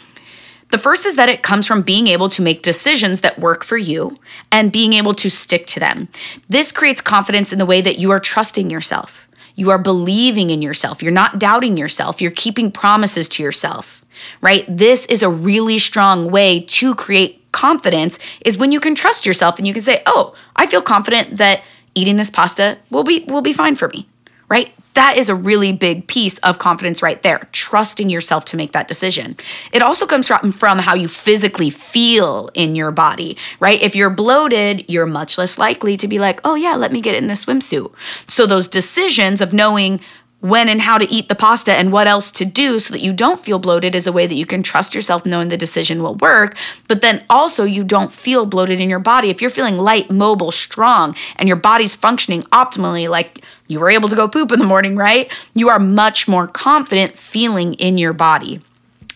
The 0.73 0.79
first 0.79 1.05
is 1.05 1.17
that 1.17 1.29
it 1.29 1.43
comes 1.43 1.67
from 1.67 1.83
being 1.83 2.07
able 2.07 2.29
to 2.29 2.41
make 2.41 2.63
decisions 2.63 3.21
that 3.21 3.37
work 3.37 3.63
for 3.63 3.77
you 3.77 4.17
and 4.51 4.71
being 4.71 4.93
able 4.93 5.13
to 5.13 5.29
stick 5.29 5.67
to 5.67 5.79
them. 5.79 6.07
This 6.49 6.71
creates 6.71 6.99
confidence 6.99 7.53
in 7.53 7.59
the 7.59 7.65
way 7.67 7.79
that 7.81 7.99
you 7.99 8.09
are 8.09 8.19
trusting 8.19 8.71
yourself. 8.71 9.27
You 9.53 9.69
are 9.69 9.77
believing 9.77 10.49
in 10.49 10.63
yourself. 10.63 11.03
You're 11.03 11.11
not 11.11 11.37
doubting 11.37 11.77
yourself. 11.77 12.23
You're 12.23 12.31
keeping 12.31 12.71
promises 12.71 13.27
to 13.29 13.43
yourself, 13.43 14.03
right? 14.41 14.65
This 14.67 15.05
is 15.05 15.21
a 15.21 15.29
really 15.29 15.77
strong 15.77 16.31
way 16.31 16.61
to 16.61 16.95
create 16.95 17.51
confidence 17.51 18.17
is 18.43 18.57
when 18.57 18.71
you 18.71 18.79
can 18.79 18.95
trust 18.95 19.27
yourself 19.27 19.59
and 19.59 19.67
you 19.67 19.73
can 19.73 19.83
say, 19.83 20.01
"Oh, 20.07 20.33
I 20.55 20.65
feel 20.65 20.81
confident 20.81 21.37
that 21.37 21.61
eating 21.93 22.15
this 22.15 22.31
pasta 22.31 22.79
will 22.89 23.03
be 23.03 23.25
will 23.27 23.41
be 23.41 23.53
fine 23.53 23.75
for 23.75 23.89
me." 23.89 24.07
Right? 24.49 24.73
That 24.93 25.17
is 25.17 25.29
a 25.29 25.35
really 25.35 25.73
big 25.73 26.07
piece 26.07 26.37
of 26.39 26.59
confidence 26.59 27.01
right 27.01 27.21
there, 27.21 27.47
trusting 27.51 28.09
yourself 28.09 28.45
to 28.45 28.57
make 28.57 28.73
that 28.73 28.87
decision. 28.87 29.35
It 29.71 29.81
also 29.81 30.05
comes 30.05 30.27
from, 30.27 30.51
how 30.79 30.95
you 30.95 31.07
physically 31.07 31.69
feel 31.69 32.49
in 32.53 32.75
your 32.75 32.91
body, 32.91 33.37
right? 33.59 33.81
If 33.81 33.95
you're 33.95 34.09
bloated, 34.09 34.85
you're 34.87 35.05
much 35.05 35.37
less 35.37 35.57
likely 35.57 35.97
to 35.97 36.07
be 36.07 36.19
like, 36.19 36.39
oh, 36.43 36.55
yeah, 36.55 36.75
let 36.75 36.91
me 36.91 37.01
get 37.01 37.15
in 37.15 37.27
this 37.27 37.45
swimsuit. 37.45 37.91
So, 38.27 38.45
those 38.45 38.67
decisions 38.67 39.41
of 39.41 39.53
knowing 39.53 39.99
when 40.43 40.67
and 40.67 40.81
how 40.81 40.97
to 40.97 41.09
eat 41.09 41.29
the 41.29 41.35
pasta 41.35 41.71
and 41.73 41.93
what 41.93 42.05
else 42.05 42.29
to 42.29 42.43
do 42.43 42.77
so 42.77 42.93
that 42.93 43.01
you 43.01 43.13
don't 43.13 43.39
feel 43.39 43.59
bloated 43.59 43.95
is 43.95 44.05
a 44.05 44.11
way 44.11 44.27
that 44.27 44.35
you 44.35 44.45
can 44.45 44.61
trust 44.61 44.93
yourself 44.93 45.25
knowing 45.25 45.47
the 45.47 45.55
decision 45.55 46.03
will 46.03 46.15
work. 46.15 46.57
But 46.89 46.99
then 46.99 47.23
also, 47.29 47.63
you 47.63 47.85
don't 47.85 48.11
feel 48.11 48.45
bloated 48.45 48.81
in 48.81 48.89
your 48.89 48.99
body. 48.99 49.29
If 49.29 49.39
you're 49.39 49.49
feeling 49.49 49.77
light, 49.77 50.11
mobile, 50.11 50.51
strong, 50.51 51.15
and 51.37 51.47
your 51.47 51.55
body's 51.55 51.95
functioning 51.95 52.43
optimally, 52.51 53.07
like 53.09 53.39
you 53.67 53.79
were 53.79 53.89
able 53.89 54.09
to 54.09 54.17
go 54.17 54.27
poop 54.27 54.51
in 54.51 54.59
the 54.59 54.65
morning, 54.65 54.97
right? 54.97 55.31
You 55.53 55.69
are 55.69 55.79
much 55.79 56.27
more 56.27 56.45
confident 56.45 57.17
feeling 57.17 57.75
in 57.75 57.97
your 57.97 58.11
body. 58.11 58.59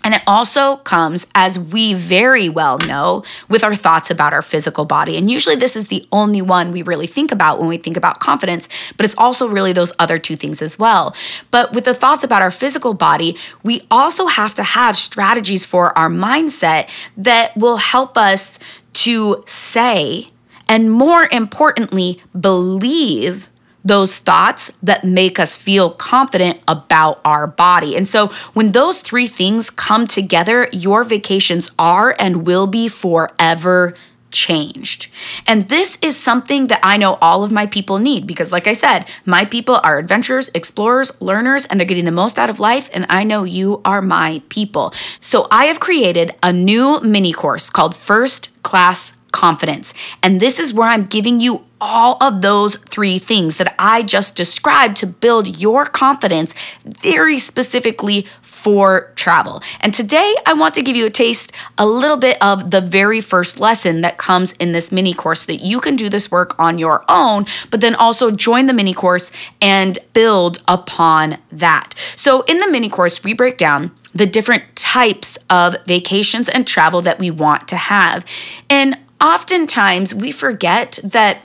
And 0.08 0.14
it 0.14 0.22
also 0.26 0.78
comes, 0.78 1.28
as 1.36 1.60
we 1.60 1.94
very 1.94 2.48
well 2.48 2.78
know, 2.78 3.26
with 3.50 3.62
our 3.62 3.76
thoughts 3.76 4.10
about 4.10 4.32
our 4.32 4.42
physical 4.42 4.86
body. 4.86 5.18
And 5.18 5.30
usually, 5.30 5.58
this 5.58 5.76
is 5.76 5.90
the 5.90 6.08
only 6.14 6.42
one 6.42 6.72
we 6.72 6.82
really 6.82 7.08
think 7.08 7.30
about 7.30 7.60
when 7.60 7.68
we 7.68 7.76
think 7.76 7.98
about 7.98 8.22
confidence, 8.22 8.70
but 8.96 9.06
it's 9.06 9.18
also 9.18 9.50
really 9.50 9.74
those 9.74 9.92
other 10.00 10.18
two 10.18 10.38
things 10.38 10.62
as 10.62 10.80
well. 10.80 11.14
But 11.52 11.74
with 11.74 11.84
the 11.84 11.94
thoughts 11.94 12.24
about 12.24 12.42
our 12.42 12.52
physical 12.52 12.94
body, 12.94 13.36
we 13.64 13.82
also 13.92 14.28
have 14.28 14.56
to 14.56 14.64
have 14.64 14.96
strategies 14.96 15.66
for 15.66 15.98
our 15.98 16.10
mindset 16.10 16.88
that 17.18 17.58
will 17.58 17.76
help 17.76 18.18
us 18.18 18.60
to 18.94 19.44
say, 19.46 20.30
and 20.70 20.90
more 20.90 21.28
importantly, 21.34 22.22
believe 22.40 23.50
those 23.88 24.17
thoughts 24.17 24.72
that 24.84 25.03
make 25.03 25.39
us 25.39 25.58
feel 25.58 25.89
confident 25.89 26.60
about 26.67 27.22
our 27.24 27.48
body. 27.48 27.96
And 27.96 28.08
so 28.08 28.27
when 28.53 28.74
those 28.74 29.00
three 29.00 29.27
things 29.27 29.70
come 29.70 30.08
together, 30.08 30.67
your 30.72 31.03
vacations 31.03 31.72
are 31.79 32.15
and 32.20 32.46
will 32.46 32.67
be 32.67 32.88
forever 32.88 33.94
changed. 34.29 35.08
And 35.46 35.70
this 35.70 35.98
is 36.01 36.17
something 36.17 36.67
that 36.67 36.82
I 36.84 36.98
know 36.98 37.17
all 37.22 37.44
of 37.44 37.51
my 37.51 37.65
people 37.65 37.98
need 37.98 38.27
because, 38.27 38.51
like 38.51 38.67
I 38.67 38.74
said, 38.74 39.08
my 39.25 39.46
people 39.46 39.79
are 39.84 39.98
adventurers, 39.98 40.50
explorers, 40.53 41.20
learners, 41.22 41.65
and 41.65 41.79
they're 41.79 41.88
getting 41.88 42.06
the 42.06 42.12
most 42.12 42.38
out 42.38 42.50
of 42.50 42.60
life. 42.60 42.89
And 42.94 43.06
I 43.10 43.24
know 43.24 43.46
you 43.46 43.82
are 43.86 44.01
my 44.01 44.41
people. 44.50 44.94
So 45.22 45.48
I 45.50 45.65
have 45.65 45.79
created 45.79 46.32
a 46.44 46.51
new 46.51 47.00
mini 47.01 47.32
course 47.32 47.70
called 47.70 47.96
First 47.96 48.51
Class 48.63 49.17
confidence. 49.32 49.94
And 50.22 50.39
this 50.39 50.60
is 50.60 50.74
where 50.74 50.89
I'm 50.89 51.03
giving 51.03 51.39
you 51.39 51.66
all 51.79 52.22
of 52.22 52.41
those 52.41 52.75
three 52.75 53.19
things 53.19 53.57
that 53.57 53.75
I 53.77 54.03
just 54.03 54.36
described 54.36 54.98
to 54.98 55.07
build 55.07 55.60
your 55.60 55.86
confidence 55.86 56.53
very 56.84 57.38
specifically 57.38 58.25
for 58.41 59.12
travel. 59.15 59.62
And 59.79 59.93
today 59.93 60.36
I 60.46 60.53
want 60.53 60.74
to 60.75 60.81
give 60.81 60.96
you 60.96 61.05
a 61.05 61.12
taste, 61.12 61.51
a 61.77 61.86
little 61.86 62.17
bit 62.17 62.38
of 62.41 62.72
the 62.72 62.81
very 62.81 63.22
first 63.22 63.60
lesson 63.60 64.01
that 64.01 64.17
comes 64.17 64.53
in 64.53 64.72
this 64.72 64.91
mini 64.91 65.13
course 65.13 65.46
that 65.46 65.57
you 65.57 65.79
can 65.79 65.96
do 65.96 66.10
this 66.10 66.31
work 66.31 66.57
on 66.60 66.79
your 66.79 67.05
own, 67.07 67.46
but 67.69 67.81
then 67.81 67.96
also 67.96 68.31
join 68.31 68.65
the 68.65 68.74
mini 68.74 68.93
course 68.93 69.31
and 69.62 70.00
build 70.13 70.62
upon 70.67 71.38
that. 71.51 71.93
So 72.15 72.41
in 72.41 72.60
the 72.60 72.69
mini 72.69 72.89
course, 72.89 73.24
we 73.24 73.34
break 73.34 73.57
down 73.57 73.91
the 74.13 74.25
different 74.25 74.75
types 74.75 75.38
of 75.50 75.75
vacations 75.86 76.50
and 76.50 76.65
travel 76.65 77.01
that 77.03 77.19
we 77.19 77.29
want 77.29 77.67
to 77.67 77.77
have. 77.77 78.25
And 78.69 78.98
oftentimes 79.22 80.13
we 80.13 80.31
forget 80.31 81.00
that 81.03 81.38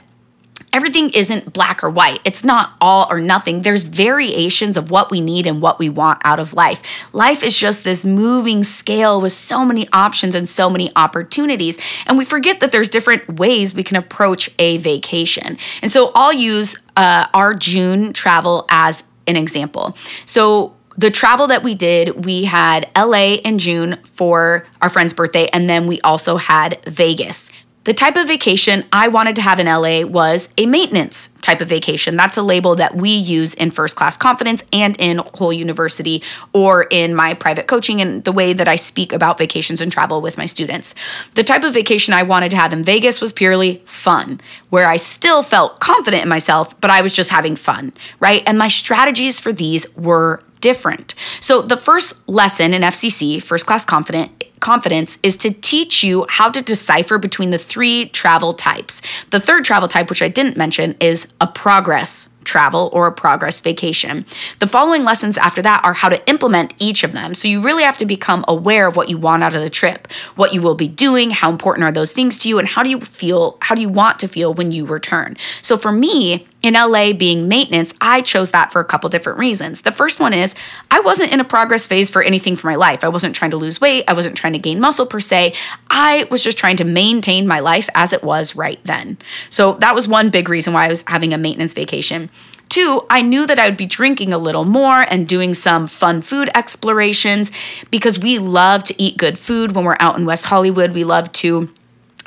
everything 0.73 1.11
isn't 1.11 1.53
black 1.53 1.85
or 1.85 1.91
white. 1.91 2.21
It's 2.25 2.45
not 2.45 2.75
all 2.81 3.07
or 3.11 3.21
nothing. 3.21 3.63
There's 3.63 3.83
variations 3.83 4.77
of 4.77 4.91
what 4.91 5.11
we 5.11 5.21
need 5.21 5.47
and 5.47 5.61
what 5.61 5.79
we 5.79 5.89
want 5.89 6.21
out 6.25 6.39
of 6.39 6.55
life. 6.55 6.83
Life 7.13 7.43
is 7.43 7.57
just 7.57 7.85
this 7.85 8.05
moving 8.05 8.65
scale 8.65 9.21
with 9.21 9.33
so 9.33 9.65
many 9.65 9.89
options 9.93 10.35
and 10.35 10.49
so 10.49 10.71
many 10.71 10.91
opportunities. 10.97 11.79
And 12.07 12.17
we 12.17 12.25
forget 12.25 12.61
that 12.61 12.73
there's 12.73 12.89
different 12.89 13.39
ways 13.39 13.75
we 13.75 13.83
can 13.83 13.97
approach 13.97 14.51
a 14.59 14.79
vacation. 14.79 15.59
And 15.83 15.91
so 15.91 16.13
I'll 16.15 16.33
use 16.33 16.77
uh, 16.97 17.27
our 17.35 17.55
June 17.55 18.13
travel 18.13 18.65
as 18.69 19.05
an 19.27 19.37
example. 19.37 19.97
So 20.25 20.75
the 20.97 21.11
travel 21.11 21.47
that 21.47 21.63
we 21.63 21.75
did, 21.75 22.25
we 22.25 22.45
had 22.45 22.91
LA 22.97 23.37
in 23.45 23.59
June 23.59 23.99
for 24.05 24.67
our 24.81 24.91
friend's 24.91 25.13
birthday, 25.13 25.49
and 25.53 25.69
then 25.69 25.87
we 25.87 26.01
also 26.03 26.37
had 26.37 26.81
Vegas. 26.87 27.51
The 27.85 27.95
type 27.95 28.17
of 28.17 28.29
vacation 28.29 28.85
I 28.93 29.09
wanted 29.09 29.35
to 29.37 29.43
have 29.43 29.59
in 29.59 29.67
LA 29.67 30.07
was 30.07 30.49
a 30.57 30.67
maintenance 30.67 31.29
type 31.41 31.61
of 31.61 31.69
vacation. 31.69 32.17
That's 32.17 32.37
a 32.37 32.43
label 32.43 32.77
that 32.77 32.95
we 32.95 33.11
use 33.11 33.55
in 33.55 33.73
First 33.73 33.97
Class 33.97 34.17
Confidence 34.17 34.63
and 34.73 34.95
in 35.01 35.19
Whole 35.35 35.53
University 35.53 36.23
or 36.53 36.85
in 36.85 37.13
my 37.13 37.35
private 37.35 37.67
coaching 37.67 38.01
and 38.01 38.23
the 38.23 38.31
way 38.31 38.53
that 38.53 38.69
I 38.69 38.77
speak 38.77 39.13
about 39.13 39.37
vacations 39.37 39.81
and 39.81 39.91
travel 39.91 40.21
with 40.21 40.39
my 40.39 40.47
students. 40.47 40.95
The 41.35 41.43
type 41.43 41.65
of 41.65 41.75
vacation 41.75 42.15
I 42.15 42.23
wanted 42.23 42.53
to 42.53 42.57
have 42.57 42.73
in 42.73 42.85
Vegas 42.85 43.21
was 43.21 43.33
purely 43.33 43.83
fun, 43.85 44.41
where 44.71 44.87
I 44.87 44.97
still 44.97 45.43
felt 45.43 45.81
confident 45.81 46.23
in 46.23 46.29
myself, 46.29 46.81
but 46.81 46.91
I 46.91 47.03
was 47.03 47.13
just 47.13 47.31
having 47.31 47.57
fun, 47.57 47.93
right? 48.21 48.45
And 48.47 48.57
my 48.57 48.69
strategies 48.69 49.41
for 49.41 49.53
these 49.53 49.93
were 49.97 50.41
different. 50.61 51.15
So 51.41 51.61
the 51.61 51.77
first 51.77 52.29
lesson 52.29 52.73
in 52.73 52.83
FCC, 52.83 53.43
First 53.43 53.67
Class 53.67 53.85
Confident, 53.85 54.45
confidence 54.63 55.19
is 55.23 55.37
to 55.37 55.51
teach 55.51 56.03
you 56.03 56.25
how 56.31 56.51
to 56.51 56.63
decipher 56.63 57.19
between 57.19 57.51
the 57.51 57.59
three 57.59 58.07
travel 58.09 58.55
types. 58.55 59.03
The 59.31 59.41
third 59.41 59.65
travel 59.65 59.89
type, 59.89 60.09
which 60.09 60.23
I 60.23 60.29
didn't 60.29 60.57
mention, 60.57 60.97
is 61.01 61.29
a 61.41 61.47
progress 61.47 62.31
travel 62.45 62.91
or 62.93 63.07
a 63.07 63.13
progress 63.13 63.61
vacation. 63.61 64.25
The 64.59 64.67
following 64.67 65.05
lessons 65.05 65.39
after 65.39 65.63
that 65.63 65.85
are 65.85 65.93
how 65.93 66.09
to 66.09 66.29
implement 66.29 66.75
each 66.79 67.05
of 67.05 67.13
them. 67.13 67.35
So 67.35 67.49
you 67.49 67.61
really 67.61 67.83
have 67.83 67.97
to 67.99 68.07
become 68.07 68.45
aware 68.49 68.87
of 68.87 68.97
what 68.97 69.09
you 69.09 69.19
want 69.19 69.43
out 69.43 69.55
of 69.55 69.61
the 69.61 69.71
trip, 69.71 70.11
what 70.35 70.53
you 70.53 70.63
will 70.63 70.75
be 70.75 70.89
doing, 70.89 71.31
how 71.31 71.51
important 71.51 71.85
are 71.85 71.93
those 71.93 72.13
things 72.13 72.39
to 72.39 72.49
you, 72.49 72.59
and 72.59 72.69
how 72.69 72.83
do 72.83 72.91
you 72.91 73.01
feel, 73.01 73.59
how 73.61 73.75
do 73.75 73.81
you 73.81 73.89
want 73.89 74.19
to 74.21 74.29
feel 74.29 74.55
when 74.55 74.71
you 74.71 74.87
return. 74.87 75.37
So 75.61 75.77
for 75.77 75.93
me, 75.93 76.47
in 76.63 76.75
LA 76.75 77.13
being 77.13 77.49
maintenance, 77.49 77.93
I 78.01 78.23
chose 78.23 78.53
that 78.53 78.73
for 78.73 78.81
a 78.81 78.85
couple 78.85 79.11
different 79.11 79.39
reasons. 79.39 79.81
The 79.81 79.93
first 79.93 80.21
one 80.21 80.33
is 80.33 80.55
I 80.91 81.01
wasn't 81.01 81.33
in 81.33 81.41
a 81.41 81.45
progress 81.45 81.87
phase 81.87 82.09
for 82.09 82.23
anything 82.23 82.57
for 82.57 82.69
my 82.69 82.77
life. 82.77 83.03
I 83.05 83.09
wasn't 83.09 83.35
trying 83.35 83.51
to 83.51 83.57
lose 83.57 83.81
weight, 83.81 84.05
I 84.07 84.13
wasn't 84.13 84.37
trying 84.37 84.53
to 84.53 84.59
gain 84.59 84.81
muscle 84.81 85.07
per 85.07 85.21
se. 85.21 85.55
I 85.91 86.27
was 86.31 86.43
just 86.43 86.59
trying 86.59 86.77
to 86.77 86.85
maintain 86.85 87.47
my 87.47 87.61
life 87.61 87.89
as 87.95 88.13
it 88.13 88.23
was 88.23 88.55
right 88.55 88.81
then. 88.85 89.19
So 89.51 89.75
that 89.75 89.95
was 89.95 90.07
one 90.07 90.31
big 90.31 90.49
reason 90.49 90.73
why 90.73 90.87
I 90.87 90.89
was 90.89 91.05
having 91.07 91.35
a 91.35 91.39
maintenance 91.39 91.75
vacation. 91.75 92.31
Two, 92.69 93.05
I 93.11 93.21
knew 93.21 93.47
that 93.47 93.59
I 93.59 93.69
would 93.69 93.77
be 93.77 93.85
drinking 93.85 94.33
a 94.33 94.39
little 94.39 94.65
more 94.65 95.03
and 95.03 95.29
doing 95.29 95.53
some 95.53 95.87
fun 95.87 96.23
food 96.23 96.49
explorations 96.55 97.51
because 97.91 98.19
we 98.19 98.39
love 98.39 98.83
to 98.85 99.03
eat 99.03 99.19
good 99.19 99.39
food 99.39 99.73
when 99.73 99.85
we're 99.85 99.99
out 100.01 100.17
in 100.19 100.25
West 100.25 100.47
Hollywood. 100.47 100.93
We 100.93 101.05
love 101.05 101.31
to 101.33 101.69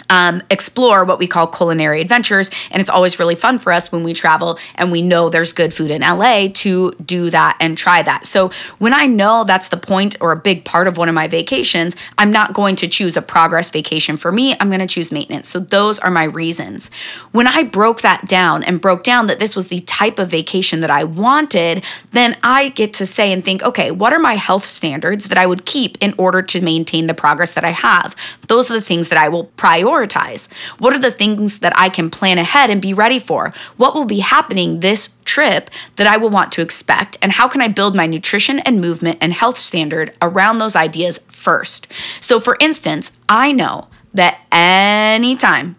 um, 0.10 0.42
explore 0.50 1.04
what 1.06 1.20
we 1.20 1.28
call 1.28 1.48
culinary 1.48 2.02
adventures. 2.02 2.50
And 2.72 2.82
it's 2.82 2.90
always 2.90 3.20
really 3.20 3.36
fun 3.36 3.58
for 3.58 3.72
us 3.72 3.92
when 3.92 4.04
we 4.04 4.14
travel 4.14 4.60
and 4.76 4.92
we 4.92 5.02
know 5.02 5.30
there's 5.30 5.54
good 5.54 5.74
food 5.74 5.92
in 5.92 6.02
LA 6.02 6.48
to 6.54 6.94
do 6.94 7.30
that 7.30 7.58
and 7.60 7.78
try 7.78 8.04
that. 8.04 8.26
So 8.26 8.52
when 8.78 8.94
I 8.94 9.06
know 9.06 9.44
that's 9.44 9.70
the 9.70 9.78
point 9.78 10.16
or 10.22 10.32
a 10.32 10.36
big 10.36 10.66
part 10.66 10.88
of 10.88 10.98
one 10.98 11.10
of 11.10 11.16
my 11.16 11.28
vacations, 11.28 11.96
I'm 12.18 12.32
not 12.32 12.54
going 12.54 12.76
to 12.78 12.88
choose 12.88 13.18
a 13.18 13.22
progress 13.22 13.70
vacation 13.70 14.18
for 14.18 14.32
me. 14.32 14.56
I'm 14.60 14.70
going 14.70 14.80
to 14.80 14.88
choose 14.88 15.12
maintenance. 15.12 15.48
So 15.48 15.60
those 15.60 16.00
are 16.00 16.12
my 16.12 16.24
reasons. 16.24 16.90
When 17.32 17.48
I 17.48 17.64
broke 17.64 18.02
that 18.02 18.28
down 18.28 18.64
and 18.64 18.82
broke 18.82 19.04
down 19.04 19.28
that 19.28 19.40
this 19.40 19.56
was 19.56 19.68
the 19.68 19.82
type 19.82 20.20
of 20.20 20.30
vacation 20.30 20.82
that 20.82 20.92
I 20.92 21.04
wanted, 21.04 21.84
then 22.12 22.38
I 22.44 22.70
get 22.70 22.94
to 22.96 23.06
say 23.06 23.32
and 23.32 23.44
think, 23.44 23.64
okay, 23.64 23.92
what 23.92 24.14
are 24.14 24.20
my 24.20 24.36
health 24.36 24.66
standards 24.66 25.26
that 25.26 25.38
I 25.38 25.46
would 25.46 25.66
keep 25.66 25.98
in 26.02 26.14
order 26.18 26.42
to 26.42 26.62
maintain 26.62 27.08
the 27.08 27.14
progress 27.14 27.54
that 27.54 27.64
I 27.64 27.72
have? 27.72 28.16
Those 28.48 28.70
are 28.70 28.76
the 28.76 28.82
things 28.82 29.10
that 29.10 29.18
I 29.18 29.30
will 29.30 29.46
prioritize 29.58 29.95
prioritize? 29.96 30.48
What 30.78 30.94
are 30.94 31.00
the 31.00 31.12
things 31.12 31.60
that 31.60 31.74
I 31.76 31.90
can 31.90 32.10
plan 32.10 32.38
ahead 32.38 32.70
and 32.70 32.82
be 32.82 32.94
ready 32.94 33.20
for? 33.20 33.54
What 33.78 33.94
will 33.94 34.06
be 34.06 34.20
happening 34.20 34.80
this 34.80 35.16
trip 35.26 35.70
that 35.96 36.08
I 36.08 36.18
will 36.18 36.30
want 36.30 36.52
to 36.54 36.62
expect? 36.62 37.18
And 37.22 37.34
how 37.34 37.48
can 37.48 37.62
I 37.62 37.68
build 37.68 37.96
my 37.96 38.08
nutrition 38.08 38.60
and 38.60 38.82
movement 38.82 39.18
and 39.22 39.34
health 39.34 39.58
standard 39.58 40.14
around 40.22 40.60
those 40.60 40.76
ideas 40.76 41.20
first? 41.30 41.88
So, 42.20 42.40
for 42.40 42.58
instance, 42.60 43.12
I 43.30 43.52
know 43.52 43.88
that 44.14 44.40
anytime 44.52 45.76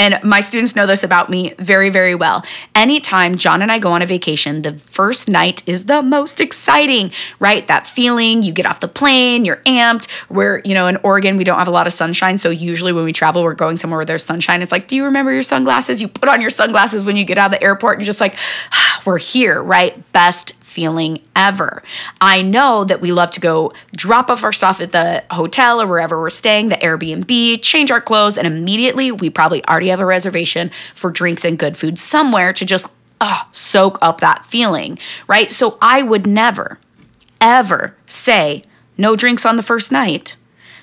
And 0.00 0.18
my 0.24 0.40
students 0.40 0.74
know 0.74 0.86
this 0.86 1.04
about 1.04 1.28
me 1.28 1.52
very, 1.58 1.90
very 1.90 2.14
well. 2.14 2.42
Anytime 2.74 3.36
John 3.36 3.60
and 3.60 3.70
I 3.70 3.78
go 3.78 3.92
on 3.92 4.00
a 4.00 4.06
vacation, 4.06 4.62
the 4.62 4.72
first 4.72 5.28
night 5.28 5.62
is 5.68 5.84
the 5.84 6.00
most 6.00 6.40
exciting, 6.40 7.12
right? 7.38 7.66
That 7.66 7.86
feeling, 7.86 8.42
you 8.42 8.50
get 8.54 8.64
off 8.64 8.80
the 8.80 8.88
plane, 8.88 9.44
you're 9.44 9.60
amped. 9.66 10.08
We're, 10.30 10.62
you 10.64 10.72
know, 10.72 10.86
in 10.86 10.96
Oregon, 11.02 11.36
we 11.36 11.44
don't 11.44 11.58
have 11.58 11.68
a 11.68 11.70
lot 11.70 11.86
of 11.86 11.92
sunshine. 11.92 12.38
So 12.38 12.48
usually 12.48 12.94
when 12.94 13.04
we 13.04 13.12
travel, 13.12 13.42
we're 13.42 13.52
going 13.52 13.76
somewhere 13.76 13.98
where 13.98 14.06
there's 14.06 14.24
sunshine. 14.24 14.62
It's 14.62 14.72
like, 14.72 14.88
do 14.88 14.96
you 14.96 15.04
remember 15.04 15.32
your 15.32 15.42
sunglasses? 15.42 16.00
You 16.00 16.08
put 16.08 16.30
on 16.30 16.40
your 16.40 16.48
sunglasses 16.48 17.04
when 17.04 17.18
you 17.18 17.26
get 17.26 17.36
out 17.36 17.52
of 17.52 17.58
the 17.58 17.62
airport 17.62 17.98
and 17.98 18.00
you're 18.00 18.06
just 18.06 18.22
like, 18.22 18.36
ah, 18.72 19.02
we're 19.04 19.18
here, 19.18 19.62
right? 19.62 20.10
Best 20.12 20.59
feeling 20.70 21.20
ever. 21.34 21.82
I 22.20 22.42
know 22.42 22.84
that 22.84 23.00
we 23.00 23.12
love 23.12 23.30
to 23.32 23.40
go 23.40 23.72
drop 23.96 24.30
off 24.30 24.44
our 24.44 24.52
stuff 24.52 24.80
at 24.80 24.92
the 24.92 25.24
hotel 25.30 25.82
or 25.82 25.86
wherever 25.86 26.20
we're 26.20 26.30
staying, 26.30 26.68
the 26.68 26.76
Airbnb, 26.76 27.60
change 27.62 27.90
our 27.90 28.00
clothes, 28.00 28.38
and 28.38 28.46
immediately 28.46 29.10
we 29.10 29.28
probably 29.28 29.64
already 29.66 29.88
have 29.88 30.00
a 30.00 30.06
reservation 30.06 30.70
for 30.94 31.10
drinks 31.10 31.44
and 31.44 31.58
good 31.58 31.76
food 31.76 31.98
somewhere 31.98 32.52
to 32.52 32.64
just 32.64 32.86
uh, 33.20 33.42
soak 33.50 33.98
up 34.00 34.20
that 34.20 34.46
feeling, 34.46 34.98
right? 35.26 35.50
So 35.50 35.76
I 35.82 36.02
would 36.02 36.26
never, 36.26 36.78
ever 37.40 37.96
say 38.06 38.64
no 38.96 39.16
drinks 39.16 39.44
on 39.44 39.56
the 39.56 39.62
first 39.62 39.90
night 39.90 40.36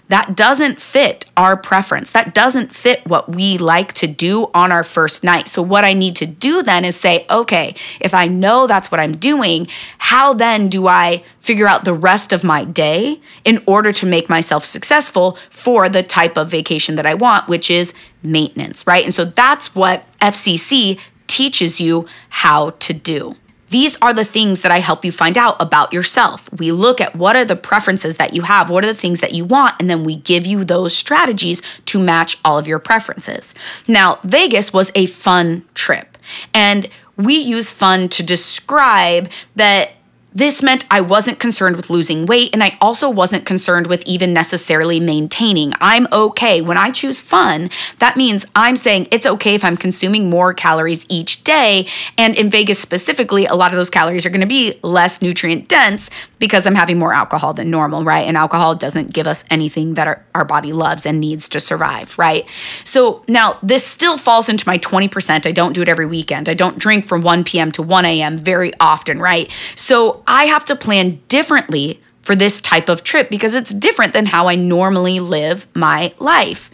that 0.09 0.35
doesn't 0.35 0.81
fit 0.81 1.25
our 1.35 1.57
preference. 1.57 2.11
That 2.11 2.33
doesn't 2.33 2.73
fit 2.73 3.05
what 3.05 3.29
we 3.29 3.57
like 3.57 3.93
to 3.93 4.07
do 4.07 4.49
on 4.53 4.71
our 4.71 4.83
first 4.83 5.23
night. 5.23 5.47
So, 5.47 5.61
what 5.61 5.83
I 5.83 5.93
need 5.93 6.15
to 6.17 6.25
do 6.25 6.63
then 6.63 6.85
is 6.85 6.95
say, 6.95 7.25
okay, 7.29 7.75
if 7.99 8.13
I 8.13 8.27
know 8.27 8.67
that's 8.67 8.89
what 8.89 8.99
I'm 8.99 9.17
doing, 9.17 9.67
how 9.97 10.33
then 10.33 10.69
do 10.69 10.87
I 10.87 11.23
figure 11.39 11.67
out 11.67 11.83
the 11.83 11.93
rest 11.93 12.31
of 12.31 12.43
my 12.43 12.63
day 12.63 13.19
in 13.43 13.59
order 13.65 13.91
to 13.91 14.05
make 14.05 14.29
myself 14.29 14.63
successful 14.63 15.37
for 15.49 15.89
the 15.89 16.03
type 16.03 16.37
of 16.37 16.49
vacation 16.49 16.95
that 16.95 17.05
I 17.05 17.13
want, 17.13 17.47
which 17.47 17.69
is 17.69 17.93
maintenance, 18.23 18.87
right? 18.87 19.03
And 19.03 19.13
so 19.13 19.25
that's 19.25 19.75
what 19.75 20.05
FCC 20.19 20.99
teaches 21.27 21.81
you 21.81 22.05
how 22.29 22.71
to 22.71 22.93
do. 22.93 23.35
These 23.69 23.97
are 24.01 24.13
the 24.13 24.25
things 24.25 24.61
that 24.61 24.71
I 24.71 24.79
help 24.79 25.03
you 25.03 25.11
find 25.11 25.37
out 25.37 25.55
about 25.61 25.91
yourself. 25.91 26.49
We 26.53 26.71
look 26.71 27.01
at 27.01 27.15
what 27.15 27.35
are 27.35 27.45
the 27.45 27.55
preferences 27.55 28.17
that 28.17 28.33
you 28.33 28.43
have, 28.43 28.69
what 28.69 28.83
are 28.83 28.87
the 28.87 28.93
things 28.93 29.19
that 29.19 29.33
you 29.33 29.45
want, 29.45 29.75
and 29.79 29.89
then 29.89 30.03
we 30.03 30.15
give 30.15 30.47
you 30.47 30.63
those 30.63 30.95
strategies 30.95 31.61
to 31.85 31.99
match 31.99 32.37
all 32.45 32.57
of 32.57 32.67
your 32.67 32.79
preferences. 32.79 33.53
Now, 33.87 34.19
Vegas 34.23 34.71
was 34.71 34.91
a 34.95 35.05
fun 35.05 35.65
trip, 35.73 36.17
and 36.53 36.89
we 37.17 37.35
use 37.35 37.71
fun 37.71 38.09
to 38.09 38.23
describe 38.23 39.29
that 39.55 39.91
this 40.37 40.61
meant 40.61 40.85
I 40.91 41.01
wasn't 41.01 41.39
concerned 41.39 41.77
with 41.77 41.89
losing 41.89 42.27
weight, 42.27 42.51
and 42.53 42.63
I 42.63 42.77
also 42.79 43.09
wasn't 43.09 43.43
concerned 43.43 43.87
with 43.87 44.03
even 44.05 44.33
necessarily 44.33 44.99
maintaining. 44.99 45.73
I'm 45.81 46.07
okay. 46.13 46.61
When 46.61 46.77
I 46.77 46.91
choose 46.91 47.21
fun, 47.21 47.71
that 47.97 48.15
means 48.15 48.45
I'm 48.55 48.75
saying 48.75 49.07
it's 49.09 49.25
okay 49.25 49.55
if 49.55 49.65
I'm 49.65 49.75
consuming 49.75 50.29
more 50.29 50.53
calories 50.53 51.07
each 51.09 51.43
day. 51.43 51.87
And 52.19 52.35
in 52.35 52.51
Vegas 52.51 52.77
specifically, 52.77 53.47
a 53.47 53.55
lot 53.55 53.71
of 53.71 53.77
those 53.77 53.89
calories 53.89 54.27
are 54.27 54.29
to 54.37 54.45
be 54.45 54.77
less 54.83 55.23
nutrient 55.23 55.67
dense 55.67 56.11
because 56.37 56.67
I'm 56.67 56.75
having 56.75 56.99
more 56.99 57.13
alcohol 57.13 57.53
than 57.53 57.71
normal, 57.71 58.03
right? 58.03 58.27
And 58.27 58.37
alcohol 58.37 58.75
doesn't 58.75 59.13
give 59.13 59.25
us 59.25 59.43
anything 59.49 59.95
that 59.95 60.05
our, 60.05 60.23
our 60.35 60.45
body 60.45 60.71
loves 60.71 61.07
and 61.07 61.19
needs 61.19 61.49
to 61.49 61.59
survive, 61.59 62.15
right? 62.19 62.45
So 62.83 63.23
now 63.27 63.57
this 63.63 63.83
still 63.83 64.19
falls 64.19 64.49
into 64.49 64.67
my 64.67 64.77
20%. 64.77 65.47
I 65.47 65.51
don't 65.51 65.73
do 65.73 65.81
it 65.81 65.89
every 65.89 66.05
weekend. 66.05 66.47
I 66.47 66.53
don't 66.53 66.77
drink 66.77 67.05
from 67.05 67.23
1 67.23 67.43
p.m. 67.43 67.71
to 67.71 67.81
1 67.81 68.05
a.m. 68.05 68.37
very 68.37 68.71
often, 68.79 69.19
right? 69.19 69.49
So 69.75 70.23
I 70.27 70.45
have 70.45 70.65
to 70.65 70.75
plan 70.75 71.21
differently 71.29 72.01
for 72.21 72.35
this 72.35 72.61
type 72.61 72.89
of 72.89 73.03
trip 73.03 73.29
because 73.29 73.55
it's 73.55 73.73
different 73.73 74.11
than 74.11 74.25
how 74.25 74.49
I 74.49 74.55
normally 74.55 75.19
live 75.19 75.65
my 75.73 76.13
life. 76.19 76.69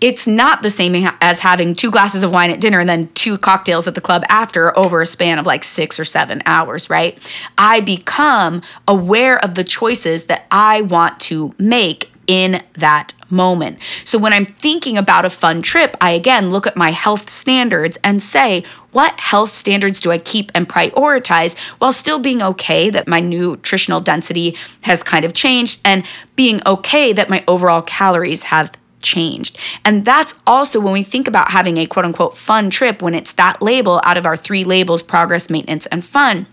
It's 0.00 0.26
not 0.26 0.62
the 0.62 0.70
same 0.70 0.94
as 1.20 1.40
having 1.40 1.74
two 1.74 1.90
glasses 1.90 2.22
of 2.22 2.30
wine 2.30 2.50
at 2.50 2.60
dinner 2.60 2.78
and 2.80 2.88
then 2.88 3.10
two 3.14 3.36
cocktails 3.36 3.88
at 3.88 3.94
the 3.94 4.00
club 4.00 4.22
after 4.28 4.76
over 4.78 5.02
a 5.02 5.06
span 5.06 5.38
of 5.38 5.44
like 5.44 5.64
six 5.64 5.98
or 5.98 6.04
seven 6.04 6.40
hours, 6.46 6.88
right? 6.88 7.18
I 7.58 7.80
become 7.80 8.62
aware 8.86 9.42
of 9.44 9.56
the 9.56 9.64
choices 9.64 10.24
that 10.26 10.46
I 10.50 10.82
want 10.82 11.18
to 11.20 11.52
make 11.58 12.10
in 12.28 12.62
that 12.74 13.12
moment. 13.30 13.78
So 14.04 14.18
when 14.18 14.32
I'm 14.32 14.46
thinking 14.46 14.96
about 14.96 15.24
a 15.24 15.30
fun 15.30 15.62
trip, 15.62 15.96
I 16.00 16.10
again 16.10 16.50
look 16.50 16.66
at 16.66 16.76
my 16.76 16.90
health 16.90 17.28
standards 17.28 17.98
and 18.02 18.22
say, 18.22 18.64
what 18.92 19.18
health 19.20 19.50
standards 19.50 20.00
do 20.00 20.10
I 20.10 20.18
keep 20.18 20.50
and 20.54 20.68
prioritize 20.68 21.56
while 21.78 21.92
still 21.92 22.18
being 22.18 22.42
okay 22.42 22.90
that 22.90 23.06
my 23.08 23.20
nutritional 23.20 24.00
density 24.00 24.56
has 24.82 25.02
kind 25.02 25.24
of 25.24 25.34
changed 25.34 25.80
and 25.84 26.04
being 26.36 26.62
okay 26.66 27.12
that 27.12 27.28
my 27.28 27.44
overall 27.46 27.82
calories 27.82 28.44
have 28.44 28.72
changed. 29.00 29.58
And 29.84 30.04
that's 30.04 30.34
also 30.46 30.80
when 30.80 30.92
we 30.92 31.02
think 31.02 31.28
about 31.28 31.50
having 31.50 31.76
a 31.76 31.86
quote 31.86 32.04
unquote 32.04 32.36
fun 32.36 32.70
trip, 32.70 33.02
when 33.02 33.14
it's 33.14 33.32
that 33.32 33.62
label 33.62 34.00
out 34.04 34.16
of 34.16 34.26
our 34.26 34.36
three 34.36 34.64
labels 34.64 35.02
progress, 35.02 35.50
maintenance, 35.50 35.86
and 35.86 36.04
fun 36.04 36.46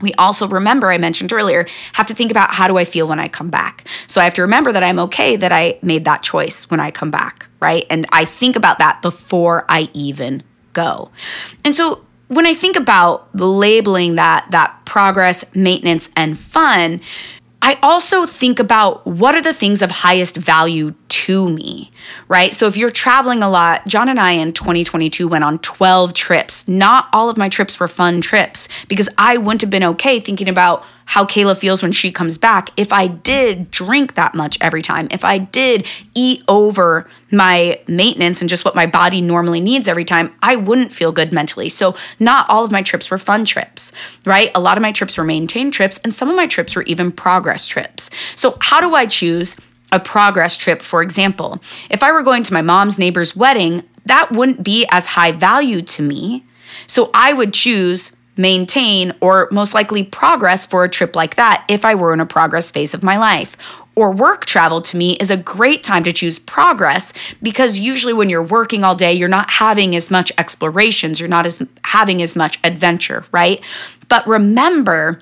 we 0.00 0.12
also 0.14 0.46
remember 0.46 0.90
i 0.90 0.98
mentioned 0.98 1.32
earlier 1.32 1.66
have 1.94 2.06
to 2.06 2.14
think 2.14 2.30
about 2.30 2.54
how 2.54 2.68
do 2.68 2.76
i 2.76 2.84
feel 2.84 3.08
when 3.08 3.18
i 3.18 3.28
come 3.28 3.50
back. 3.50 3.86
So 4.06 4.20
i 4.20 4.24
have 4.24 4.34
to 4.34 4.42
remember 4.42 4.72
that 4.72 4.82
i'm 4.82 4.98
okay 5.00 5.36
that 5.36 5.52
i 5.52 5.78
made 5.82 6.04
that 6.04 6.22
choice 6.22 6.70
when 6.70 6.80
i 6.80 6.90
come 6.90 7.10
back 7.10 7.46
right? 7.60 7.86
And 7.90 8.06
i 8.12 8.24
think 8.24 8.56
about 8.56 8.78
that 8.78 9.02
before 9.02 9.64
i 9.68 9.88
even 9.92 10.42
go. 10.72 11.10
And 11.64 11.74
so 11.74 12.04
when 12.28 12.46
i 12.46 12.54
think 12.54 12.76
about 12.76 13.34
labeling 13.34 14.16
that 14.16 14.46
that 14.50 14.84
progress 14.84 15.44
maintenance 15.54 16.10
and 16.16 16.38
fun 16.38 17.00
I 17.66 17.80
also 17.82 18.26
think 18.26 18.60
about 18.60 19.04
what 19.04 19.34
are 19.34 19.42
the 19.42 19.52
things 19.52 19.82
of 19.82 19.90
highest 19.90 20.36
value 20.36 20.94
to 21.08 21.50
me, 21.50 21.90
right? 22.28 22.54
So 22.54 22.68
if 22.68 22.76
you're 22.76 22.92
traveling 22.92 23.42
a 23.42 23.48
lot, 23.48 23.84
John 23.88 24.08
and 24.08 24.20
I 24.20 24.30
in 24.30 24.52
2022 24.52 25.26
went 25.26 25.42
on 25.42 25.58
12 25.58 26.14
trips. 26.14 26.68
Not 26.68 27.08
all 27.12 27.28
of 27.28 27.36
my 27.36 27.48
trips 27.48 27.80
were 27.80 27.88
fun 27.88 28.20
trips 28.20 28.68
because 28.86 29.08
I 29.18 29.36
wouldn't 29.38 29.62
have 29.62 29.70
been 29.70 29.82
okay 29.82 30.20
thinking 30.20 30.48
about 30.48 30.84
how 31.06 31.24
Kayla 31.24 31.56
feels 31.56 31.82
when 31.82 31.92
she 31.92 32.12
comes 32.12 32.36
back 32.36 32.70
if 32.76 32.92
I 32.92 33.06
did 33.06 33.70
drink 33.70 34.14
that 34.14 34.34
much 34.34 34.58
every 34.60 34.82
time, 34.82 35.08
if 35.10 35.24
I 35.24 35.38
did 35.38 35.86
eat 36.14 36.42
over 36.48 37.08
my 37.30 37.80
maintenance 37.88 38.40
and 38.40 38.50
just 38.50 38.64
what 38.64 38.74
my 38.74 38.86
body 38.86 39.20
normally 39.20 39.60
needs 39.60 39.88
every 39.88 40.04
time, 40.04 40.34
I 40.42 40.56
wouldn't 40.56 40.92
feel 40.92 41.12
good 41.12 41.32
mentally. 41.32 41.68
So, 41.68 41.94
not 42.18 42.48
all 42.50 42.64
of 42.64 42.72
my 42.72 42.82
trips 42.82 43.10
were 43.10 43.18
fun 43.18 43.44
trips, 43.44 43.92
right? 44.24 44.50
A 44.54 44.60
lot 44.60 44.76
of 44.76 44.82
my 44.82 44.92
trips 44.92 45.16
were 45.16 45.24
maintained 45.24 45.72
trips, 45.72 45.98
and 46.04 46.14
some 46.14 46.28
of 46.28 46.36
my 46.36 46.46
trips 46.46 46.76
were 46.76 46.82
even 46.82 47.10
progress 47.10 47.66
trips. 47.66 48.10
So, 48.34 48.56
how 48.60 48.80
do 48.80 48.94
I 48.94 49.06
choose? 49.06 49.56
A 49.92 50.00
progress 50.00 50.56
trip, 50.56 50.82
for 50.82 51.00
example. 51.00 51.62
If 51.88 52.02
I 52.02 52.10
were 52.10 52.24
going 52.24 52.42
to 52.42 52.52
my 52.52 52.60
mom's 52.60 52.98
neighbor's 52.98 53.36
wedding, 53.36 53.84
that 54.04 54.32
wouldn't 54.32 54.64
be 54.64 54.84
as 54.90 55.06
high 55.06 55.30
value 55.30 55.80
to 55.82 56.02
me. 56.02 56.44
So 56.88 57.10
I 57.14 57.32
would 57.32 57.52
choose 57.54 58.15
maintain, 58.36 59.14
or 59.20 59.48
most 59.50 59.74
likely 59.74 60.02
progress 60.02 60.66
for 60.66 60.84
a 60.84 60.88
trip 60.88 61.16
like 61.16 61.36
that 61.36 61.64
if 61.68 61.84
I 61.84 61.94
were 61.94 62.12
in 62.12 62.20
a 62.20 62.26
progress 62.26 62.70
phase 62.70 62.94
of 62.94 63.02
my 63.02 63.16
life. 63.16 63.56
Or 63.94 64.12
work 64.12 64.44
travel 64.44 64.82
to 64.82 64.96
me 64.96 65.16
is 65.16 65.30
a 65.30 65.38
great 65.38 65.82
time 65.82 66.04
to 66.04 66.12
choose 66.12 66.38
progress 66.38 67.14
because 67.40 67.78
usually 67.78 68.12
when 68.12 68.28
you're 68.28 68.42
working 68.42 68.84
all 68.84 68.94
day, 68.94 69.14
you're 69.14 69.28
not 69.28 69.48
having 69.48 69.96
as 69.96 70.10
much 70.10 70.30
explorations, 70.36 71.18
you're 71.18 71.30
not 71.30 71.46
as 71.46 71.66
having 71.82 72.20
as 72.20 72.36
much 72.36 72.58
adventure, 72.62 73.24
right? 73.32 73.62
But 74.08 74.26
remember, 74.26 75.20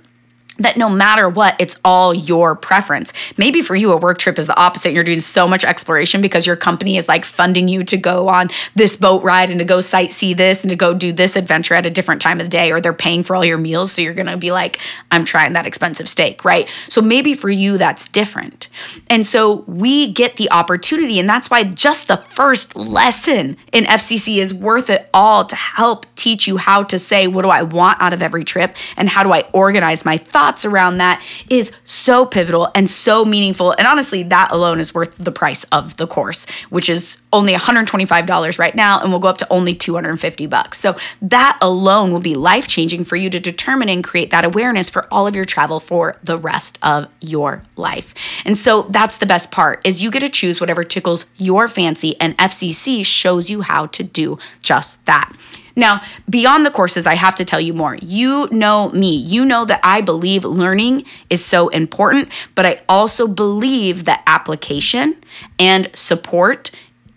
that 0.59 0.77
no 0.77 0.89
matter 0.89 1.29
what, 1.29 1.57
it's 1.59 1.79
all 1.85 2.15
your 2.15 2.55
preference. 2.55 3.13
Maybe 3.37 3.63
for 3.63 3.75
you, 3.75 3.93
a 3.93 3.97
work 3.97 4.19
trip 4.19 4.39
is 4.39 4.47
the 4.47 4.57
opposite. 4.57 4.93
You're 4.93 5.05
doing 5.05 5.21
so 5.21 5.49
much 5.49 5.65
exploration 5.65 6.21
because 6.21 6.47
your 6.47 6.57
company 6.57 6.97
is 6.97 7.09
like 7.09 7.25
funding 7.25 7.69
you 7.69 7.85
to 7.85 7.97
go 7.97 8.29
on 8.29 8.51
this 8.75 8.97
boat 8.97 9.23
ride 9.23 9.51
and 9.51 9.59
to 9.59 9.65
go 9.65 9.79
sightsee 9.79 10.37
this 10.37 10.63
and 10.63 10.71
to 10.71 10.77
go 10.77 10.95
do 10.95 11.13
this 11.13 11.37
adventure 11.37 11.75
at 11.75 11.87
a 11.87 11.91
different 11.91 12.21
time 12.21 12.41
of 12.41 12.47
the 12.47 12.51
day, 12.51 12.71
or 12.71 12.81
they're 12.81 12.93
paying 12.93 13.23
for 13.23 13.35
all 13.35 13.45
your 13.45 13.59
meals. 13.59 13.93
So 13.93 14.03
you're 14.03 14.15
gonna 14.15 14.37
be 14.37 14.53
like, 14.53 14.79
I'm 15.11 15.25
trying 15.25 15.55
that 15.55 15.67
expensive 15.67 16.09
steak, 16.09 16.45
right? 16.45 16.69
So 16.89 17.03
maybe 17.03 17.35
for 17.35 17.51
you, 17.51 17.79
that's 17.79 18.09
different. 18.09 18.69
And 19.09 19.27
so 19.27 19.65
we 19.67 20.13
get 20.13 20.37
the 20.37 20.51
opportunity, 20.51 21.19
and 21.19 21.29
that's 21.29 21.51
why 21.51 21.65
just 21.65 22.09
the 22.09 22.19
first 22.19 22.77
lesson 22.77 23.57
in 23.73 23.85
FCC 23.85 24.39
is 24.39 24.55
worth 24.55 24.89
it 24.91 25.09
all 25.13 25.45
to 25.45 25.57
help 25.57 26.07
teach 26.25 26.47
you 26.47 26.57
how 26.57 26.83
to 26.83 26.99
say, 26.99 27.27
what 27.27 27.43
do 27.43 27.51
I 27.51 27.61
want 27.61 28.01
out 28.01 28.15
of 28.15 28.23
every 28.23 28.45
trip 28.45 28.75
and 28.97 29.11
how 29.11 29.23
do 29.23 29.31
I 29.31 29.43
organize 29.53 30.07
my 30.07 30.17
thoughts 30.17 30.65
around 30.65 30.97
that 30.97 31.23
is 31.51 31.71
so 31.85 32.25
pivotal 32.25 32.71
and 32.75 32.89
so 32.89 33.27
meaningful. 33.27 33.73
And 33.73 33.87
honestly, 33.87 34.23
that 34.23 34.51
alone 34.51 34.81
is 34.81 34.95
worth 34.95 35.19
the 35.19 35.31
price 35.31 35.65
of 35.65 35.99
the 35.99 36.07
course, 36.07 36.47
which 36.71 36.89
is 36.89 37.19
only 37.31 37.53
$125 37.53 38.59
right 38.59 38.75
now 38.75 39.01
and 39.01 39.13
will 39.13 39.19
go 39.19 39.29
up 39.29 39.37
to 39.39 39.53
only 39.53 39.75
250 39.75 40.47
bucks. 40.47 40.79
So 40.79 40.97
that 41.21 41.59
alone 41.61 42.11
will 42.11 42.21
be 42.21 42.35
life-changing 42.35 43.05
for 43.05 43.17
you 43.17 43.29
to 43.29 43.39
determine 43.39 43.91
and 43.91 44.03
create 44.03 44.31
that 44.31 44.47
awareness 44.47 44.89
for 44.89 45.07
all 45.13 45.27
of 45.27 45.37
your 45.37 45.45
travel 45.45 45.79
for 45.79 46.17
the 46.25 46.39
rest 46.39 46.79
of 46.83 47.07
your 47.21 47.63
life. 47.77 48.15
And 48.47 48.57
so 48.57 48.83
that's 48.83 49.19
the 49.19 49.27
best 49.27 49.51
part 49.51 49.87
is 49.87 50.03
you 50.03 50.11
get 50.11 50.21
to 50.21 50.31
choose 50.31 50.59
whatever 50.59 50.85
tickles 50.85 51.27
your 51.37 51.69
fancy 51.69 52.19
and 52.19 52.35
FCC 52.39 53.05
shows 53.05 53.51
you 53.51 53.61
how 53.61 53.87
to 53.89 54.03
do 54.03 54.39
just 54.63 55.05
that. 55.05 55.31
Now, 55.77 56.03
beyond 56.29 56.65
the 56.65 56.71
courses, 56.71 57.07
I 57.07 57.15
have 57.15 57.35
to 57.37 57.45
tell 57.45 57.61
you 57.61 57.73
more. 57.73 57.97
You 58.01 58.49
know 58.51 58.91
me. 58.91 59.15
You 59.17 59.45
know 59.45 59.65
that 59.65 59.81
I 59.83 60.01
believe 60.01 60.45
learning 60.45 61.05
is 61.31 61.45
so 61.45 61.69
important, 61.69 62.29
but 62.55 62.65
I 62.65 62.83
also 62.89 63.27
believe 63.27 64.05
that 64.05 64.23
application 64.27 65.17
and 65.59 65.91
support 65.95 66.71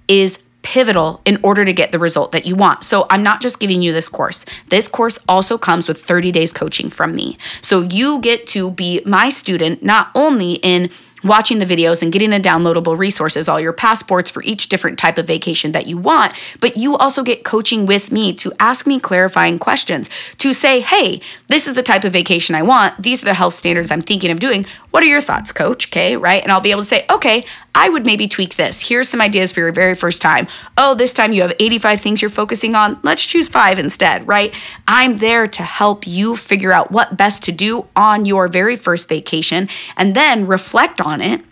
is 0.08 0.44
pivotal 0.64 1.22
in 1.24 1.40
order 1.44 1.64
to 1.64 1.72
get 1.72 1.94
the 1.94 2.00
result 2.00 2.34
that 2.34 2.46
you 2.46 2.54
want. 2.54 2.84
So 2.84 3.08
I'm 3.10 3.24
not 3.24 3.40
just 3.40 3.58
giving 3.58 3.82
you 3.82 3.94
this 3.94 4.10
course. 4.10 4.44
This 4.68 4.90
course 4.90 5.18
also 5.28 5.58
comes 5.58 5.88
with 5.88 6.04
30 6.04 6.32
days 6.34 6.52
coaching 6.52 6.90
from 6.90 7.16
me. 7.16 7.38
So 7.62 7.82
you 7.82 8.20
get 8.20 8.46
to 8.48 8.72
be 8.72 9.02
my 9.06 9.30
student 9.30 9.82
not 9.82 10.10
only 10.14 10.56
in 10.56 10.90
watching 11.28 11.60
the 11.60 11.66
videos 11.66 12.02
and 12.02 12.12
getting 12.12 12.30
the 12.30 12.40
downloadable 12.40 12.98
resources, 12.98 13.48
all 13.48 13.60
your 13.60 13.74
passports 13.74 14.32
for 14.32 14.42
each 14.44 14.70
different 14.70 14.98
type 14.98 15.18
of 15.18 15.28
vacation 15.28 15.72
that 15.74 15.88
you 15.88 15.98
want. 15.98 16.34
But 16.60 16.78
you 16.78 16.98
also 16.98 17.24
get 17.24 17.44
coaching 17.44 17.86
with 17.86 18.12
me 18.12 18.34
to 18.36 18.54
ask 18.60 18.88
me 18.88 19.00
clarifying 19.00 19.60
questions, 19.60 20.10
to 20.38 20.54
say, 20.54 20.80
hey, 20.80 21.22
this 21.48 21.68
is 21.68 21.76
the 21.76 21.84
type 21.84 22.04
of 22.04 22.14
vacation 22.14 22.56
I 22.56 22.64
want. 22.64 23.02
These 23.02 23.22
are 23.22 23.26
the 23.26 23.34
health 23.34 23.54
standards 23.54 23.92
I'm 23.92 24.02
thinking 24.02 24.32
of 24.32 24.40
doing. 24.40 24.66
What 24.98 25.04
are 25.04 25.10
your 25.10 25.22
thoughts, 25.22 25.52
coach? 25.52 25.90
Okay, 25.90 26.18
right? 26.18 26.42
And 26.42 26.52
I'll 26.52 26.60
be 26.60 26.72
able 26.72 26.82
to 26.82 26.88
say, 26.88 27.06
okay, 27.12 27.46
I 27.76 27.88
would 27.88 28.04
maybe 28.04 28.28
tweak 28.28 28.56
this. 28.56 28.82
Here's 28.82 29.08
some 29.08 29.22
ideas 29.22 29.52
for 29.52 29.60
your 29.60 29.72
very 29.72 29.94
first 29.94 30.24
time. 30.24 30.48
Oh, 30.76 30.96
this 30.96 31.14
time 31.14 31.34
you 31.34 31.44
have 31.44 31.54
85 31.60 32.02
things 32.02 32.20
you're 32.20 32.32
focusing 32.32 32.74
on. 32.74 33.00
Let's 33.04 33.24
choose 33.24 33.48
five 33.48 33.78
instead, 33.78 34.28
right? 34.28 34.56
I'm 34.88 35.20
there 35.20 35.46
to 35.46 35.62
help 35.62 36.08
you 36.08 36.36
figure 36.36 36.72
out 36.72 36.92
what 36.92 37.16
best 37.16 37.44
to 37.44 37.52
do 37.52 37.86
on 37.96 38.26
your 38.26 38.48
very 38.48 38.76
first 38.76 39.08
vacation 39.08 39.70
and 39.98 40.16
then 40.16 40.48
reflect 40.48 41.00
on 41.00 41.22
it 41.22 41.46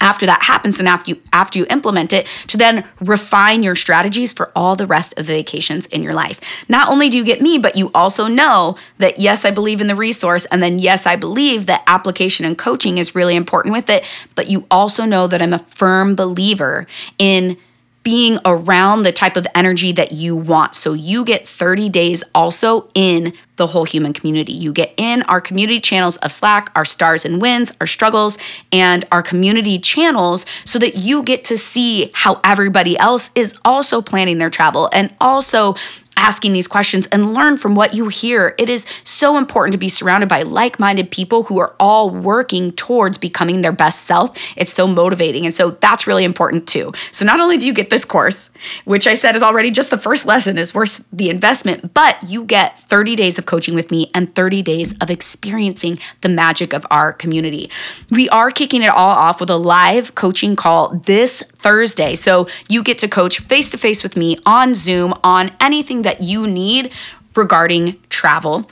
after 0.00 0.26
that 0.26 0.42
happens 0.42 0.78
and 0.78 0.88
after 0.88 1.10
you 1.10 1.20
after 1.32 1.58
you 1.58 1.66
implement 1.70 2.12
it 2.12 2.26
to 2.46 2.56
then 2.56 2.84
refine 3.00 3.62
your 3.62 3.76
strategies 3.76 4.32
for 4.32 4.50
all 4.54 4.76
the 4.76 4.86
rest 4.86 5.18
of 5.18 5.26
the 5.26 5.32
vacations 5.32 5.86
in 5.86 6.02
your 6.02 6.14
life 6.14 6.40
not 6.68 6.88
only 6.88 7.08
do 7.08 7.18
you 7.18 7.24
get 7.24 7.40
me 7.40 7.58
but 7.58 7.76
you 7.76 7.90
also 7.94 8.26
know 8.26 8.76
that 8.98 9.18
yes 9.18 9.44
i 9.44 9.50
believe 9.50 9.80
in 9.80 9.86
the 9.86 9.94
resource 9.94 10.44
and 10.46 10.62
then 10.62 10.78
yes 10.78 11.06
i 11.06 11.16
believe 11.16 11.66
that 11.66 11.82
application 11.86 12.44
and 12.46 12.58
coaching 12.58 12.98
is 12.98 13.14
really 13.14 13.36
important 13.36 13.72
with 13.72 13.88
it 13.90 14.04
but 14.34 14.48
you 14.48 14.66
also 14.70 15.04
know 15.04 15.26
that 15.26 15.42
i'm 15.42 15.52
a 15.52 15.58
firm 15.58 16.14
believer 16.14 16.86
in 17.18 17.56
being 18.04 18.38
around 18.44 19.02
the 19.02 19.12
type 19.12 19.36
of 19.36 19.46
energy 19.54 19.90
that 19.90 20.12
you 20.12 20.36
want. 20.36 20.74
So 20.74 20.92
you 20.92 21.24
get 21.24 21.48
30 21.48 21.88
days 21.88 22.22
also 22.34 22.88
in 22.94 23.32
the 23.56 23.68
whole 23.68 23.84
human 23.84 24.12
community. 24.12 24.52
You 24.52 24.72
get 24.72 24.92
in 24.96 25.22
our 25.22 25.40
community 25.40 25.80
channels 25.80 26.16
of 26.18 26.32
Slack, 26.32 26.70
our 26.74 26.84
stars 26.84 27.24
and 27.24 27.40
wins, 27.40 27.72
our 27.80 27.86
struggles, 27.86 28.38
and 28.72 29.04
our 29.12 29.22
community 29.22 29.78
channels 29.78 30.44
so 30.64 30.78
that 30.78 30.96
you 30.96 31.22
get 31.22 31.44
to 31.44 31.56
see 31.56 32.10
how 32.14 32.40
everybody 32.44 32.98
else 32.98 33.30
is 33.34 33.58
also 33.64 34.02
planning 34.02 34.38
their 34.38 34.50
travel 34.50 34.88
and 34.92 35.14
also 35.20 35.74
asking 36.16 36.52
these 36.52 36.68
questions 36.68 37.06
and 37.08 37.34
learn 37.34 37.56
from 37.56 37.74
what 37.74 37.94
you 37.94 38.08
hear. 38.08 38.54
It 38.58 38.68
is 38.68 38.86
so 39.04 39.36
important 39.36 39.72
to 39.72 39.78
be 39.78 39.88
surrounded 39.88 40.28
by 40.28 40.42
like 40.42 40.78
minded 40.78 41.10
people 41.10 41.44
who 41.44 41.58
are 41.58 41.74
all 41.80 42.10
working 42.10 42.72
towards 42.72 43.18
becoming 43.18 43.62
their 43.62 43.72
best 43.72 44.02
self. 44.02 44.36
It's 44.56 44.72
so 44.72 44.86
motivating. 44.86 45.44
And 45.44 45.54
so 45.54 45.72
that's 45.72 46.06
really 46.06 46.24
important 46.24 46.68
too. 46.68 46.92
So 47.10 47.24
not 47.24 47.40
only 47.40 47.58
do 47.58 47.66
you 47.66 47.72
get 47.72 47.90
this 47.90 48.04
course, 48.04 48.50
which 48.84 49.06
I 49.06 49.14
said 49.14 49.36
is 49.36 49.42
already 49.42 49.70
just 49.70 49.90
the 49.90 49.98
first 49.98 50.26
lesson 50.26 50.58
is 50.58 50.74
worth 50.74 51.04
the 51.12 51.30
investment, 51.30 51.94
but 51.94 52.16
you 52.26 52.44
get 52.44 52.80
30 52.82 53.16
days 53.16 53.38
of 53.44 53.46
coaching 53.46 53.74
with 53.74 53.90
me 53.90 54.10
and 54.14 54.34
30 54.34 54.62
days 54.62 54.96
of 54.98 55.10
experiencing 55.10 55.98
the 56.22 56.28
magic 56.28 56.72
of 56.72 56.86
our 56.90 57.12
community. 57.12 57.70
We 58.10 58.28
are 58.30 58.50
kicking 58.50 58.82
it 58.82 58.88
all 58.88 59.10
off 59.10 59.40
with 59.40 59.50
a 59.50 59.56
live 59.56 60.14
coaching 60.14 60.56
call 60.56 60.96
this 61.06 61.42
Thursday. 61.54 62.14
So 62.14 62.48
you 62.68 62.82
get 62.82 62.98
to 62.98 63.08
coach 63.08 63.40
face 63.40 63.68
to 63.70 63.78
face 63.78 64.02
with 64.02 64.16
me 64.16 64.38
on 64.46 64.74
Zoom 64.74 65.14
on 65.22 65.52
anything 65.60 66.02
that 66.02 66.22
you 66.22 66.46
need 66.46 66.90
regarding 67.34 68.00
travel. 68.08 68.66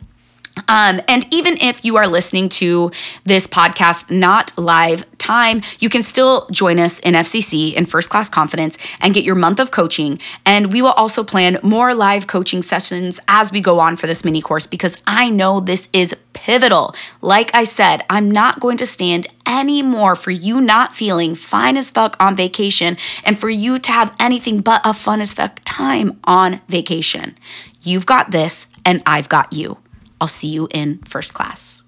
Um, 0.69 1.01
and 1.09 1.27
even 1.33 1.57
if 1.59 1.85
you 1.85 1.97
are 1.97 2.07
listening 2.07 2.49
to 2.51 2.91
this 3.25 3.47
podcast 3.47 4.11
not 4.11 4.57
live 4.57 5.05
time, 5.19 5.63
you 5.79 5.89
can 5.89 6.03
still 6.03 6.47
join 6.51 6.79
us 6.79 6.99
in 7.01 7.15
FCC 7.15 7.73
in 7.75 7.85
First 7.85 8.11
Class 8.11 8.29
Confidence 8.29 8.77
and 9.01 9.15
get 9.15 9.25
your 9.25 9.35
month 9.37 9.61
of 9.61 9.71
coaching. 9.71 10.19
And 10.45 10.73
we 10.73 10.83
will 10.83 10.93
also 10.93 11.23
plan 11.23 11.59
more 11.63 11.95
live 11.95 12.27
coaching 12.27 12.63
sessions 12.63 13.21
as 13.29 13.53
we 13.53 13.61
go 13.61 13.79
on 13.79 13.97
for 13.97 14.07
this 14.07 14.25
mini 14.25 14.43
course 14.43 14.67
because 14.67 14.97
I 15.07 15.31
know 15.31 15.61
this 15.61 15.89
is 15.93 16.15
pivotal. 16.33 16.95
Like 17.21 17.55
I 17.55 17.65
said, 17.65 18.05
I'm 18.11 18.31
not 18.31 18.61
going 18.61 18.79
to 18.79 18.87
stand 18.87 19.27
anymore 19.47 20.17
for 20.17 20.31
you 20.31 20.61
not 20.61 20.95
feeling 20.95 21.35
fine 21.35 21.77
as 21.77 21.91
fuck 21.91 22.17
on 22.19 22.37
vacation 22.37 22.97
and 23.25 23.39
for 23.39 23.51
you 23.51 23.79
to 23.79 23.93
have 23.93 24.15
anything 24.19 24.61
but 24.61 24.81
a 24.85 24.95
fun 24.95 25.21
as 25.21 25.33
fuck 25.33 25.61
time 25.65 26.19
on 26.25 26.61
vacation. 26.69 27.37
You've 27.83 28.07
got 28.07 28.31
this, 28.31 28.69
and 28.85 29.03
I've 29.07 29.29
got 29.29 29.53
you. 29.53 29.82
I'll 30.23 30.29
see 30.29 30.51
you 30.51 30.69
in 30.71 30.99
first 30.99 31.35
class. 31.35 31.83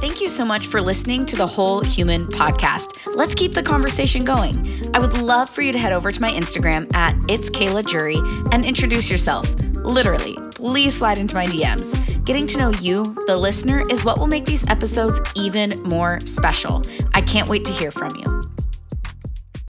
Thank 0.00 0.20
you 0.20 0.28
so 0.28 0.44
much 0.44 0.66
for 0.66 0.80
listening 0.80 1.24
to 1.26 1.36
the 1.36 1.46
Whole 1.46 1.80
Human 1.80 2.26
podcast. 2.26 3.14
Let's 3.14 3.32
keep 3.32 3.54
the 3.54 3.62
conversation 3.62 4.24
going. 4.24 4.56
I 4.92 4.98
would 4.98 5.16
love 5.16 5.48
for 5.48 5.62
you 5.62 5.70
to 5.70 5.78
head 5.78 5.92
over 5.92 6.10
to 6.10 6.20
my 6.20 6.32
Instagram 6.32 6.92
at 6.96 7.14
It's 7.28 7.48
Kayla 7.48 7.86
Jury 7.86 8.18
and 8.50 8.66
introduce 8.66 9.08
yourself. 9.08 9.54
Literally, 9.84 10.36
please 10.50 10.98
slide 10.98 11.18
into 11.18 11.36
my 11.36 11.46
DMs. 11.46 11.94
Getting 12.24 12.48
to 12.48 12.58
know 12.58 12.70
you, 12.80 13.04
the 13.28 13.36
listener, 13.36 13.84
is 13.88 14.04
what 14.04 14.18
will 14.18 14.26
make 14.26 14.44
these 14.44 14.66
episodes 14.66 15.20
even 15.36 15.80
more 15.84 16.18
special. 16.22 16.82
I 17.14 17.20
can't 17.20 17.48
wait 17.48 17.62
to 17.66 17.72
hear 17.72 17.92
from 17.92 18.16
you. 18.16 18.51